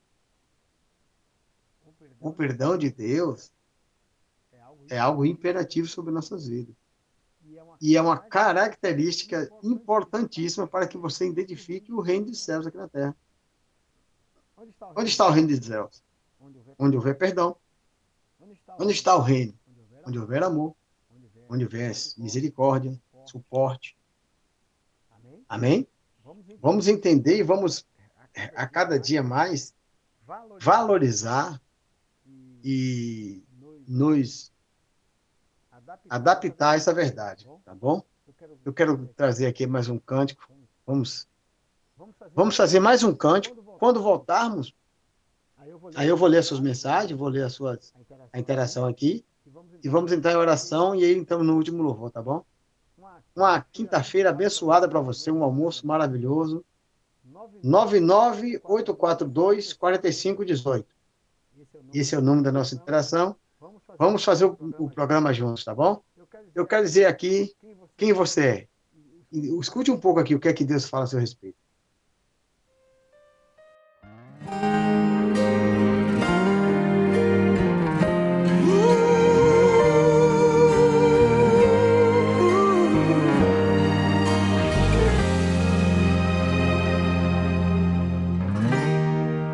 O 2.21 2.33
perdão 2.33 2.77
de 2.77 2.91
Deus 2.91 3.53
é 4.89 4.99
algo 4.99 5.25
imperativo 5.25 5.89
sobre 5.89 6.13
nossas 6.13 6.47
vidas. 6.47 6.75
E 7.81 7.97
é 7.97 8.03
uma 8.03 8.19
característica 8.19 9.51
importantíssima 9.63 10.67
para 10.67 10.87
que 10.87 10.99
você 10.99 11.27
identifique 11.27 11.93
o 11.93 12.01
reino 12.01 12.27
dos 12.27 12.45
céus 12.45 12.67
aqui 12.67 12.77
na 12.77 12.89
terra. 12.89 13.17
Onde 14.95 15.09
está 15.09 15.27
o 15.27 15.31
reino 15.31 15.49
dos 15.49 15.67
céus? 15.67 16.03
Onde 16.79 16.97
houver 16.97 17.17
perdão. 17.17 17.57
Onde 18.79 18.93
está 18.93 19.17
o 19.17 19.21
reino? 19.21 19.55
Onde 20.07 20.19
houver 20.19 20.43
amor. 20.43 20.75
Onde 21.49 21.65
houver 21.65 21.93
misericórdia, 22.17 22.97
suporte. 23.27 23.97
Amém? 25.49 25.87
Vamos 26.61 26.87
entender 26.87 27.39
e 27.39 27.43
vamos, 27.43 27.85
a 28.55 28.67
cada 28.67 28.99
dia 28.99 29.23
mais, 29.23 29.75
valorizar 30.61 31.61
e 32.63 33.43
nos 33.89 34.53
adaptar 36.09 36.71
a 36.71 36.77
essa 36.77 36.95
verdade, 36.95 37.49
tá 37.65 37.75
bom? 37.75 38.05
Eu 38.65 38.73
quero 38.73 39.09
trazer 39.09 39.47
aqui 39.47 39.67
mais 39.67 39.89
um 39.89 39.99
cântico. 39.99 40.49
Vamos, 40.87 41.29
vamos 42.33 42.57
fazer 42.57 42.79
mais 42.79 43.03
um 43.03 43.15
cântico. 43.15 43.61
Quando 43.79 44.01
voltarmos, 44.01 44.75
aí 45.95 46.09
eu 46.09 46.17
vou 46.17 46.29
ler 46.29 46.39
as 46.39 46.47
suas 46.47 46.61
mensagens, 46.61 47.19
vou 47.19 47.29
ler 47.29 47.45
a 47.45 47.49
sua 47.49 47.79
a 48.33 48.39
interação 48.39 48.87
aqui 48.87 49.25
e 49.83 49.89
vamos 49.89 50.13
entrar 50.13 50.33
em 50.33 50.37
oração 50.37 50.95
e 50.95 51.05
aí 51.05 51.15
então 51.15 51.43
no 51.43 51.57
último 51.57 51.83
louvor, 51.83 52.11
tá 52.11 52.23
bom? 52.23 52.45
Uma 53.35 53.61
quinta-feira 53.61 54.31
abençoada 54.31 54.89
para 54.89 55.01
você, 55.01 55.31
um 55.31 55.43
almoço 55.43 55.87
maravilhoso. 55.87 56.65
99842 57.63 59.73
4518. 59.73 60.87
Esse 61.95 62.15
é 62.15 62.19
o 62.19 62.23
número 62.23 62.45
da 62.45 62.53
nossa 62.53 62.75
interação. 62.75 63.35
Vamos 63.99 64.25
fazer 64.25 64.45
o, 64.45 64.57
o 64.79 64.91
programa 64.91 65.33
juntos, 65.33 65.65
tá 65.65 65.75
bom? 65.75 66.03
Eu 66.55 66.67
quero 66.67 66.85
dizer 66.85 67.07
aqui 67.07 67.55
quem 67.97 68.13
você 68.13 68.47
é. 68.47 68.69
Escute 69.33 69.91
um 69.91 69.99
pouco 69.99 70.21
aqui 70.21 70.35
o 70.35 70.41
que 70.41 70.49
é 70.49 70.53
que 70.53 70.65
Deus 70.65 70.89
fala 70.89 71.05
a 71.05 71.07
seu 71.07 71.21
respeito. 71.21 71.57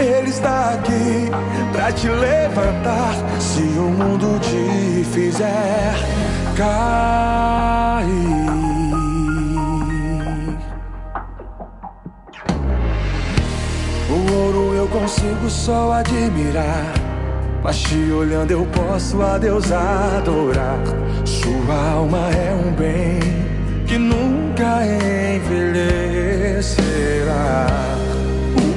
Ele 0.00 0.30
está 0.30 0.70
aqui 0.74 1.30
pra 1.72 1.92
te 1.92 2.08
levantar. 2.08 3.14
Se 3.38 3.60
o 3.60 3.90
mundo 3.90 4.38
te 4.40 5.04
fizer 5.04 5.94
cair. 6.56 8.12
O 14.10 14.32
ouro 14.32 14.74
eu 14.74 14.88
consigo 14.88 15.48
só 15.48 15.92
admirar. 15.92 16.92
Mas 17.62 17.78
te 17.78 18.10
olhando 18.10 18.50
eu 18.50 18.66
posso 18.66 19.22
a 19.22 19.38
Deus 19.38 19.70
adorar. 19.70 20.80
Sua 21.24 21.92
alma 21.92 22.28
é 22.30 22.52
um 22.52 22.72
bem 22.72 23.20
que 23.86 23.96
nunca 23.98 24.84
envelhecerá. 24.84 26.02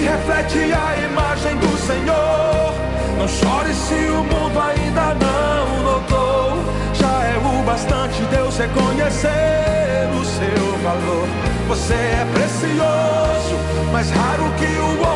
reflete 0.00 0.72
a 0.72 0.96
imagem 1.06 1.56
do 1.56 1.76
Senhor. 1.78 2.74
Não 3.18 3.28
chore 3.28 3.74
se 3.74 3.94
o 3.94 4.24
mundo 4.24 4.58
ainda 4.58 5.14
não 5.14 5.82
notou. 5.82 6.64
Já 6.94 7.24
é 7.24 7.36
o 7.38 7.62
bastante 7.64 8.22
Deus 8.30 8.56
reconhecer 8.56 10.08
o 10.18 10.24
seu 10.24 10.78
valor. 10.82 11.28
Você 11.68 11.94
é 11.94 12.26
precioso, 12.32 13.56
mais 13.92 14.10
raro 14.10 14.44
que 14.58 14.66
o 14.66 15.09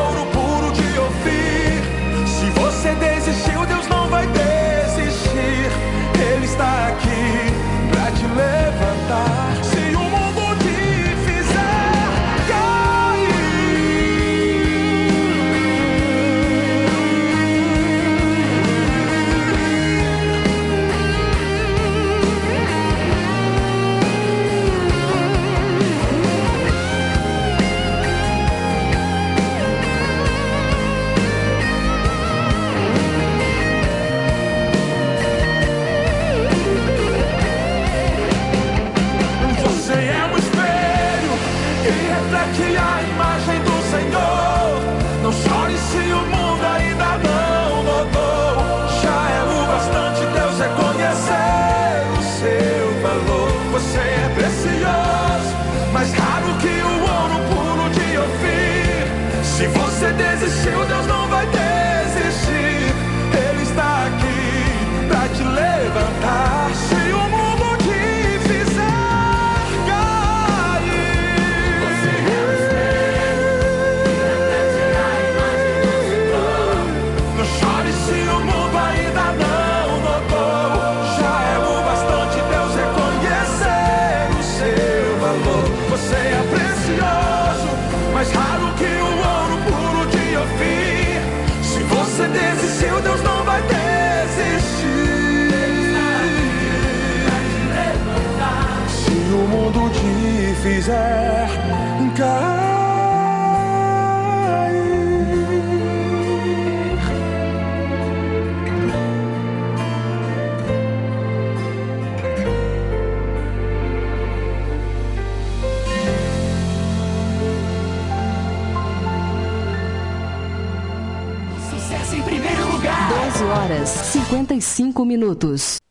55 124.61 125.03
minutos. 125.05 125.81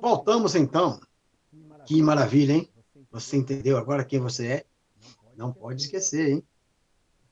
Voltamos 0.00 0.54
então. 0.54 1.00
Que 1.84 2.00
maravilha, 2.00 2.54
hein? 2.54 2.72
Você 3.10 3.36
entendeu 3.36 3.76
agora 3.76 4.04
quem 4.04 4.18
você 4.18 4.46
é? 4.46 4.66
Não 5.36 5.52
pode 5.52 5.82
esquecer, 5.82 6.30
hein? 6.30 6.46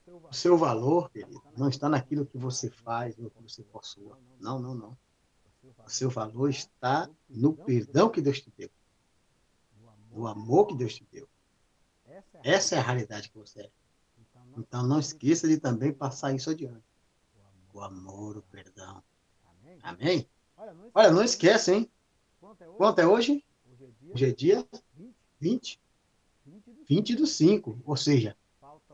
O 0.07 0.35
seu 0.35 0.59
valor, 0.59 1.11
querido, 1.11 1.43
não 1.57 1.69
está 1.69 1.89
naquilo 1.89 2.27
que 2.27 2.37
você 2.37 2.69
faz 2.71 3.19
ou 3.19 3.31
que 3.31 3.43
você 3.43 3.63
possua. 3.63 4.19
Não, 4.39 4.59
não, 4.59 4.75
não. 4.75 4.99
O 5.87 5.91
seu 5.91 6.11
valor 6.11 6.51
está 6.51 7.09
no 7.29 7.55
perdão 7.55 8.11
que 8.11 8.21
Deus 8.21 8.41
te 8.41 8.53
deu. 8.57 8.71
No 10.11 10.27
amor 10.27 10.67
que 10.67 10.77
Deus 10.77 10.95
te 10.95 11.07
deu. 11.11 11.29
Essa 12.43 12.77
é 12.77 12.79
a 12.79 12.83
realidade 12.83 13.31
que 13.31 13.39
você 13.39 13.61
é. 13.63 13.71
Então 14.59 14.87
não 14.87 14.99
esqueça 14.99 15.49
de 15.49 15.59
também 15.59 15.93
passar 15.93 16.35
isso 16.35 16.51
adiante. 16.51 16.85
O 17.73 17.81
amor, 17.81 18.37
o 18.37 18.43
perdão. 18.43 19.03
Amém? 19.89 20.29
Olha, 20.95 21.11
não 21.11 21.25
esquece, 21.25 21.73
hein? 21.73 21.91
Quanto 22.77 22.99
é 22.99 23.07
hoje? 23.07 23.43
Hoje 24.13 24.27
é 24.27 24.33
dia 24.33 24.69
20. 25.41 25.81
20 26.87 27.17
do 27.17 27.27
5. 27.27 27.81
Ou 27.87 27.97
seja, 27.97 28.37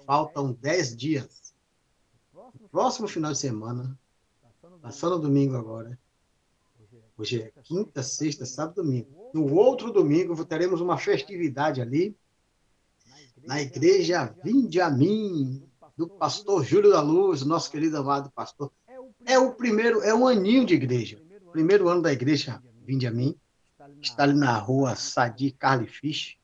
faltam 0.06 0.52
10 0.52 0.96
dias. 0.96 1.52
Próximo 2.70 3.08
final 3.08 3.32
de 3.32 3.38
semana, 3.38 3.98
passando 4.80 5.18
domingo 5.18 5.56
agora. 5.56 5.98
Hoje 7.18 7.42
é 7.42 7.52
quinta, 7.62 8.00
sexta, 8.00 8.46
sábado, 8.46 8.76
domingo. 8.76 9.30
No 9.34 9.52
outro 9.52 9.90
domingo 9.92 10.44
teremos 10.44 10.80
uma 10.80 10.96
festividade 10.96 11.80
ali 11.80 12.16
na 13.44 13.60
igreja 13.60 14.34
Vinde 14.44 14.80
a 14.80 14.90
mim, 14.90 15.62
do 15.96 16.08
pastor 16.08 16.64
Júlio 16.64 16.90
da 16.90 17.00
Luz, 17.00 17.44
nosso 17.44 17.70
querido 17.70 17.98
amado 17.98 18.30
pastor. 18.30 18.70
É 19.26 19.38
o 19.38 19.52
primeiro, 19.52 20.02
é 20.02 20.14
um 20.14 20.26
aninho 20.26 20.64
de 20.64 20.74
igreja. 20.74 21.20
Primeiro 21.52 21.88
ano 21.88 22.02
da 22.02 22.12
igreja 22.12 22.60
Vinde 22.84 23.06
a 23.06 23.10
mim. 23.10 23.34
Está 24.00 24.24
ali 24.24 24.34
na 24.34 24.56
rua 24.58 24.94
Sadi 24.94 25.50
Carly 25.50 25.86
Fish, 25.86 26.36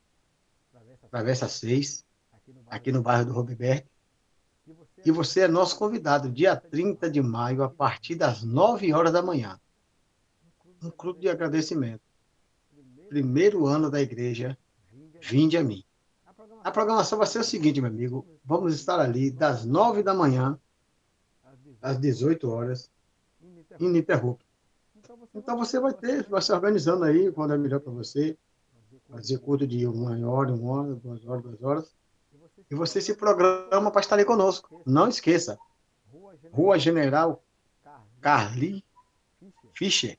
Travessa 1.11 1.49
6, 1.49 2.05
aqui 2.67 2.91
no 2.91 3.03
bairro 3.03 3.27
do 3.27 3.33
Roberto. 3.33 3.89
E 5.05 5.11
você 5.11 5.41
é 5.41 5.49
nosso 5.49 5.77
convidado, 5.77 6.31
dia 6.31 6.57
30 6.57 7.11
de 7.11 7.21
maio, 7.21 7.63
a 7.63 7.69
partir 7.69 8.15
das 8.15 8.43
9 8.43 8.93
horas 8.93 9.13
da 9.13 9.23
manhã. 9.23 9.61
Um 10.83 10.91
clube 10.91 11.21
de 11.21 11.29
agradecimento. 11.29 12.03
Primeiro 13.09 13.67
ano 13.67 13.91
da 13.91 14.01
igreja, 14.01 14.57
vinde 15.21 15.57
a 15.57 15.65
mim. 15.65 15.85
A 16.63 16.71
programação 16.71 17.19
vai 17.19 17.27
ser 17.27 17.41
o 17.41 17.45
seguinte, 17.45 17.81
meu 17.81 17.91
amigo. 17.91 18.27
Vamos 18.45 18.75
estar 18.75 18.99
ali 18.99 19.31
das 19.31 19.65
9 19.65 20.03
da 20.03 20.15
manhã 20.15 20.59
às 21.81 21.99
18 21.99 22.51
horas, 22.51 22.91
ininterrupto. 23.79 24.45
Então 25.35 25.57
você 25.57 25.79
vai 25.79 25.93
ter, 25.93 26.29
vai 26.29 26.43
se 26.43 26.53
organizando 26.53 27.05
aí 27.05 27.31
quando 27.33 27.55
é 27.55 27.59
melhor 27.59 27.81
para 27.81 27.93
você. 27.93 28.37
Fazer 29.09 29.39
culto 29.39 29.67
de 29.67 29.87
uma 29.87 30.13
hora, 30.29 30.53
uma 30.55 30.73
hora, 30.73 30.95
duas 30.95 31.27
horas, 31.27 31.43
duas 31.43 31.63
horas. 31.63 31.95
E 32.71 32.75
você 32.75 33.01
se 33.01 33.15
programa 33.15 33.91
para 33.91 34.01
estar 34.01 34.15
ali 34.15 34.25
conosco. 34.25 34.83
Não 34.87 35.09
esqueça. 35.09 35.59
Rua 36.53 36.79
General 36.79 37.43
Carli 38.21 38.85
Fischer, 39.73 40.19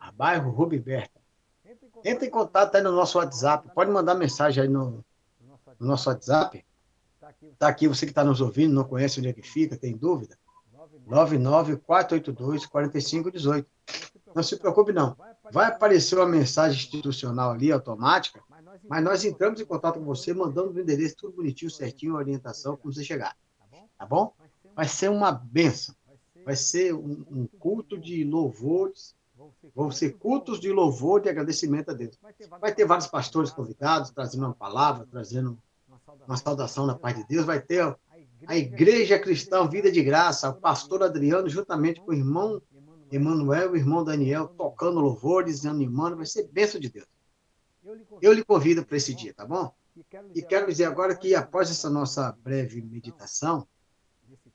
a 0.00 0.10
bairro 0.10 0.50
Rubiberta. 0.50 1.18
Entre 2.04 2.26
em 2.26 2.30
contato 2.30 2.74
aí 2.74 2.82
no 2.82 2.92
nosso 2.92 3.18
WhatsApp. 3.18 3.70
Pode 3.74 3.90
mandar 3.90 4.14
mensagem 4.14 4.62
aí 4.62 4.68
no, 4.68 5.04
no 5.78 5.86
nosso 5.86 6.08
WhatsApp. 6.08 6.64
Está 7.42 7.68
aqui, 7.68 7.86
você 7.86 8.04
que 8.04 8.10
está 8.10 8.24
nos 8.24 8.40
ouvindo, 8.40 8.74
não 8.74 8.82
conhece 8.84 9.20
onde 9.20 9.28
é 9.28 9.32
que 9.32 9.42
fica, 9.42 9.76
tem 9.76 9.96
dúvida? 9.96 10.36
99482-4518. 11.08 13.64
Não 14.34 14.42
se 14.42 14.56
preocupe, 14.56 14.92
não. 14.92 15.16
Vai 15.52 15.68
aparecer 15.68 16.16
uma 16.16 16.26
mensagem 16.26 16.76
institucional 16.76 17.52
ali, 17.52 17.70
automática, 17.72 18.42
mas 18.88 19.04
nós 19.04 19.24
entramos 19.24 19.60
em 19.60 19.64
contato 19.64 19.98
com 19.98 20.04
você, 20.04 20.34
mandando 20.34 20.72
o 20.72 20.80
endereço 20.80 21.16
tudo 21.16 21.36
bonitinho, 21.36 21.70
certinho, 21.70 22.16
a 22.16 22.18
orientação, 22.18 22.76
como 22.76 22.92
você 22.92 23.04
chegar. 23.04 23.36
Tá 23.98 24.06
bom? 24.06 24.32
Vai 24.74 24.86
ser 24.86 25.10
uma 25.10 25.32
benção. 25.32 25.94
Vai 26.44 26.56
ser 26.56 26.94
um, 26.94 27.24
um 27.30 27.46
culto 27.58 27.98
de 27.98 28.24
louvores. 28.24 29.16
Vão 29.74 29.90
ser 29.90 30.16
cultos 30.18 30.60
de 30.60 30.72
louvor, 30.72 31.20
de 31.20 31.28
agradecimento 31.28 31.90
a 31.90 31.94
Deus. 31.94 32.18
Vai 32.60 32.74
ter 32.74 32.84
vários 32.84 33.06
pastores 33.06 33.50
convidados, 33.50 34.10
trazendo 34.10 34.46
uma 34.46 34.54
palavra, 34.54 35.06
trazendo 35.10 35.58
uma 36.26 36.36
saudação 36.36 36.86
na 36.86 36.94
paz 36.94 37.16
de 37.16 37.26
Deus. 37.26 37.44
Vai 37.44 37.60
ter 37.60 37.96
a 38.46 38.56
Igreja 38.56 39.18
Cristã 39.18 39.68
Vida 39.68 39.90
de 39.90 40.02
Graça, 40.02 40.50
o 40.50 40.54
pastor 40.54 41.02
Adriano, 41.02 41.48
juntamente 41.48 42.00
com 42.00 42.10
o 42.10 42.14
irmão 42.14 42.62
Emanuel 43.10 43.70
e 43.70 43.72
o 43.72 43.76
irmão 43.76 44.04
Daniel, 44.04 44.48
tocando 44.48 45.00
louvores, 45.00 45.64
animando. 45.64 46.16
Vai 46.16 46.26
ser 46.26 46.46
bênção 46.48 46.80
de 46.80 46.90
Deus. 46.90 47.06
Eu 48.20 48.32
lhe 48.32 48.44
convido 48.44 48.84
para 48.84 48.96
esse 48.96 49.14
dia, 49.14 49.32
tá 49.32 49.46
bom? 49.46 49.72
E 50.34 50.42
quero 50.42 50.66
dizer 50.66 50.84
agora 50.84 51.16
que 51.16 51.34
após 51.34 51.70
essa 51.70 51.90
nossa 51.90 52.30
breve 52.32 52.80
meditação, 52.82 53.66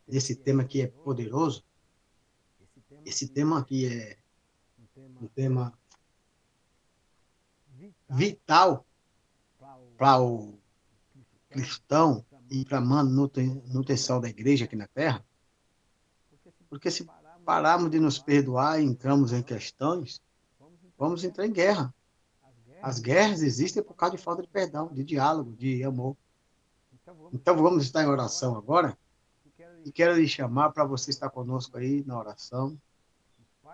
esse 0.07 0.36
tema 0.36 0.64
que 0.64 0.82
é 0.82 0.88
poderoso, 0.88 1.64
esse 3.05 3.28
tema 3.28 3.59
aqui 3.59 3.86
é 3.88 4.18
um 5.22 5.28
tema 5.28 5.74
vital 8.09 8.86
para 9.97 10.22
o 10.22 10.59
cristão 11.54 12.26
e 12.49 12.66
para 12.66 12.82
manutenção 12.82 14.20
da 14.20 14.28
igreja 14.28 14.66
aqui 14.66 14.76
na 14.76 14.88
Terra, 14.88 15.26
porque 16.70 16.89
se 16.89 17.08
pararmos 17.45 17.91
de 17.91 17.99
nos 17.99 18.18
perdoar 18.18 18.82
e 18.82 18.86
entramos 18.86 19.32
em 19.32 19.43
questões, 19.43 20.22
vamos 20.97 21.24
entrar 21.24 21.45
em 21.45 21.51
guerra. 21.51 21.93
As 22.82 22.99
guerras 22.99 23.41
existem 23.41 23.84
por 23.84 23.93
causa 23.93 24.18
de 24.18 24.22
falta 24.22 24.41
de 24.41 24.47
perdão, 24.47 24.91
de 24.91 25.04
diálogo, 25.04 25.54
de 25.54 25.84
amor. 25.84 26.18
Então 27.32 27.56
vamos 27.56 27.84
estar 27.84 28.04
em 28.04 28.08
oração 28.08 28.58
agora. 28.58 28.97
E 29.86 29.91
quero 29.91 30.16
lhe 30.16 30.28
chamar 30.28 30.72
para 30.72 30.84
você 30.84 31.12
estar 31.12 31.30
conosco 31.30 31.78
aí 31.78 32.04
na 32.06 32.18
oração 32.18 32.78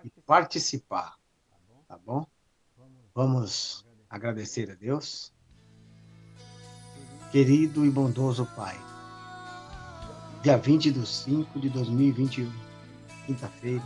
e 0.03 0.09
participar. 0.25 1.17
Tá 1.87 1.97
bom? 1.97 2.25
Vamos 3.13 3.85
agradecer 4.09 4.71
a 4.71 4.75
Deus. 4.75 5.33
Querido 7.31 7.85
e 7.85 7.91
bondoso 7.91 8.43
Pai, 8.55 8.75
dia 10.41 10.57
20 10.57 10.89
de 10.89 11.05
5 11.05 11.59
de 11.59 11.69
2021, 11.69 12.51
quinta-feira, 13.27 13.83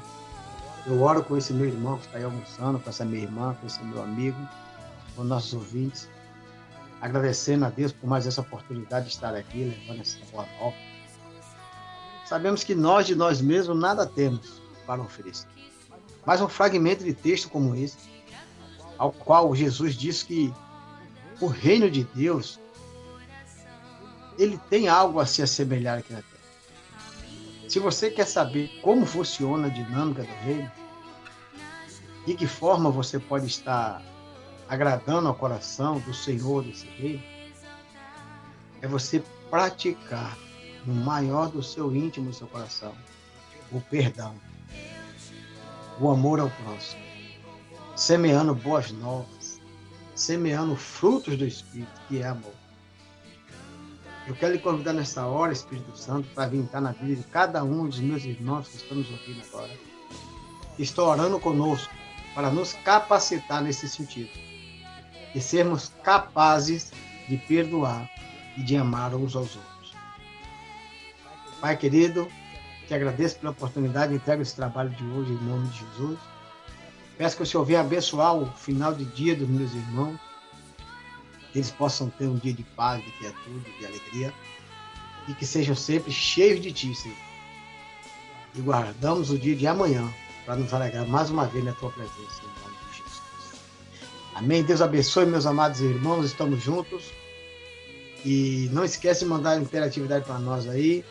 eu 0.85 1.01
oro 1.01 1.21
com 1.25 1.35
esse 1.35 1.51
meu 1.51 1.67
irmão 1.67 1.97
que 1.97 2.05
está 2.05 2.19
aí 2.19 2.23
almoçando, 2.23 2.79
com 2.79 2.89
essa 2.89 3.03
minha 3.03 3.23
irmã, 3.23 3.53
com 3.59 3.67
esse 3.67 3.83
meu 3.83 4.01
amigo, 4.01 4.37
com 5.13 5.25
nossos 5.25 5.53
ouvintes, 5.53 6.07
agradecendo 7.01 7.65
a 7.65 7.69
Deus 7.69 7.91
por 7.91 8.07
mais 8.07 8.25
essa 8.25 8.39
oportunidade 8.39 9.07
de 9.07 9.11
estar 9.11 9.35
aqui, 9.35 9.65
levando 9.65 9.99
essa 9.99 10.19
boa 10.31 10.47
nova. 10.57 10.77
Sabemos 12.25 12.63
que 12.63 12.73
nós 12.73 13.05
de 13.05 13.13
nós 13.13 13.41
mesmos 13.41 13.77
nada 13.77 14.05
temos 14.05 14.61
para 14.87 15.01
oferecer. 15.01 15.49
Mas 16.25 16.39
um 16.39 16.47
fragmento 16.47 17.03
de 17.03 17.13
texto 17.13 17.49
como 17.49 17.75
esse, 17.75 17.97
ao 18.97 19.11
qual 19.11 19.53
Jesus 19.53 19.95
diz 19.95 20.23
que 20.23 20.53
o 21.41 21.47
reino 21.47 21.91
de 21.91 22.05
Deus 22.05 22.62
ele 24.37 24.59
tem 24.69 24.87
algo 24.87 25.19
a 25.19 25.25
se 25.25 25.41
assemelhar 25.41 25.99
aqui 25.99 26.13
na 26.13 26.21
Terra. 26.21 27.69
Se 27.69 27.79
você 27.79 28.09
quer 28.09 28.27
saber 28.27 28.69
como 28.81 29.05
funciona 29.05 29.67
a 29.67 29.69
dinâmica 29.69 30.23
do 30.23 30.33
reino, 30.43 30.71
de 32.25 32.35
que 32.35 32.47
forma 32.47 32.89
você 32.89 33.19
pode 33.19 33.47
estar 33.47 34.01
agradando 34.67 35.27
ao 35.27 35.35
coração 35.35 35.99
do 35.99 36.13
Senhor 36.13 36.63
desse 36.63 36.85
reino, 36.87 37.23
é 38.81 38.87
você 38.87 39.23
praticar 39.49 40.37
no 40.85 40.93
maior 40.93 41.49
do 41.49 41.63
seu 41.63 41.95
íntimo 41.95 42.29
do 42.29 42.35
seu 42.35 42.47
coração 42.47 42.93
o 43.71 43.81
perdão, 43.81 44.35
o 45.99 46.09
amor 46.09 46.39
ao 46.39 46.49
próximo, 46.49 47.01
semeando 47.95 48.53
boas 48.53 48.91
novas, 48.91 49.59
semeando 50.15 50.75
frutos 50.75 51.37
do 51.37 51.45
Espírito, 51.45 52.01
que 52.07 52.19
é 52.19 52.27
amor. 52.27 52.62
Eu 54.25 54.35
quero 54.35 54.53
lhe 54.53 54.59
convidar 54.59 54.93
nessa 54.93 55.25
hora, 55.25 55.51
Espírito 55.51 55.97
Santo, 55.97 56.29
para 56.33 56.47
vir 56.47 56.63
estar 56.63 56.79
na 56.79 56.93
vida 56.93 57.21
de 57.21 57.27
cada 57.27 57.61
um 57.63 57.87
dos 57.87 57.99
meus 57.99 58.23
irmãos 58.23 58.69
que 58.69 58.77
estão 58.77 58.97
nos 58.97 59.11
ouvindo 59.11 59.43
agora. 59.49 59.71
Estão 60.79 61.05
orando 61.05 61.39
conosco 61.39 61.93
para 62.33 62.49
nos 62.49 62.73
capacitar 62.85 63.61
nesse 63.61 63.87
sentido. 63.89 64.29
E 65.35 65.41
sermos 65.41 65.91
capazes 66.03 66.93
de 67.27 67.37
perdoar 67.37 68.09
e 68.57 68.63
de 68.63 68.77
amar 68.77 69.13
uns 69.13 69.35
aos 69.35 69.55
outros. 69.55 69.95
Pai 71.59 71.75
querido, 71.75 72.27
te 72.87 72.93
agradeço 72.93 73.39
pela 73.39 73.51
oportunidade, 73.51 74.13
entrego 74.13 74.41
esse 74.41 74.55
trabalho 74.55 74.89
de 74.91 75.03
hoje 75.03 75.33
em 75.33 75.43
nome 75.43 75.67
de 75.67 75.79
Jesus. 75.79 76.19
Peço 77.17 77.37
que 77.37 77.43
o 77.43 77.45
Senhor 77.45 77.65
venha 77.65 77.81
abençoar 77.81 78.35
o 78.35 78.45
final 78.53 78.93
de 78.93 79.03
dia 79.05 79.35
dos 79.35 79.47
meus 79.47 79.73
irmãos, 79.73 80.19
que 81.53 81.59
eles 81.59 81.69
possam 81.69 82.09
ter 82.09 82.25
um 82.25 82.35
dia 82.35 82.51
de 82.51 82.63
paz, 82.63 83.01
de 83.05 83.11
quietude, 83.11 83.71
de 83.77 83.85
alegria, 83.85 84.33
e 85.27 85.33
que 85.35 85.45
sejam 85.45 85.75
sempre 85.75 86.11
cheios 86.11 86.59
de 86.59 86.73
Ti, 86.73 86.95
Senhor. 86.95 87.15
E 88.55 88.61
guardamos 88.61 89.29
o 89.29 89.37
dia 89.37 89.55
de 89.55 89.67
amanhã 89.67 90.11
para 90.45 90.55
nos 90.55 90.73
alegrar 90.73 91.07
mais 91.07 91.29
uma 91.29 91.45
vez 91.45 91.63
na 91.63 91.71
Tua 91.73 91.91
presença, 91.91 92.41
em 92.41 92.63
nome 92.63 92.75
de 92.89 92.97
Jesus. 92.97 93.61
Amém. 94.33 94.63
Deus 94.63 94.81
abençoe, 94.81 95.27
meus 95.27 95.45
amados 95.45 95.79
irmãos, 95.79 96.25
estamos 96.25 96.61
juntos. 96.61 97.03
E 98.25 98.67
não 98.71 98.83
esquece 98.83 99.23
de 99.23 99.29
mandar 99.29 99.61
interatividade 99.61 100.25
para 100.25 100.39
nós 100.39 100.67
aí. 100.67 101.05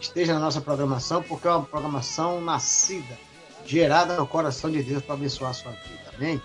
Esteja 0.00 0.34
na 0.34 0.40
nossa 0.40 0.60
programação, 0.60 1.22
porque 1.22 1.46
é 1.46 1.50
uma 1.50 1.62
programação 1.62 2.40
nascida, 2.40 3.16
gerada 3.64 4.16
no 4.16 4.26
coração 4.26 4.70
de 4.70 4.82
Deus 4.82 5.02
para 5.04 5.14
abençoar 5.14 5.52
a 5.52 5.54
sua 5.54 5.72
vida. 5.72 6.10
Amém? 6.16 6.42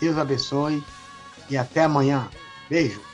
Deus 0.00 0.18
abençoe 0.18 0.82
e 1.48 1.56
até 1.56 1.84
amanhã. 1.84 2.28
Beijo. 2.68 3.08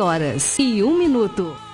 Horas 0.00 0.56
e 0.60 0.82
um 0.82 0.96
minuto. 0.96 1.67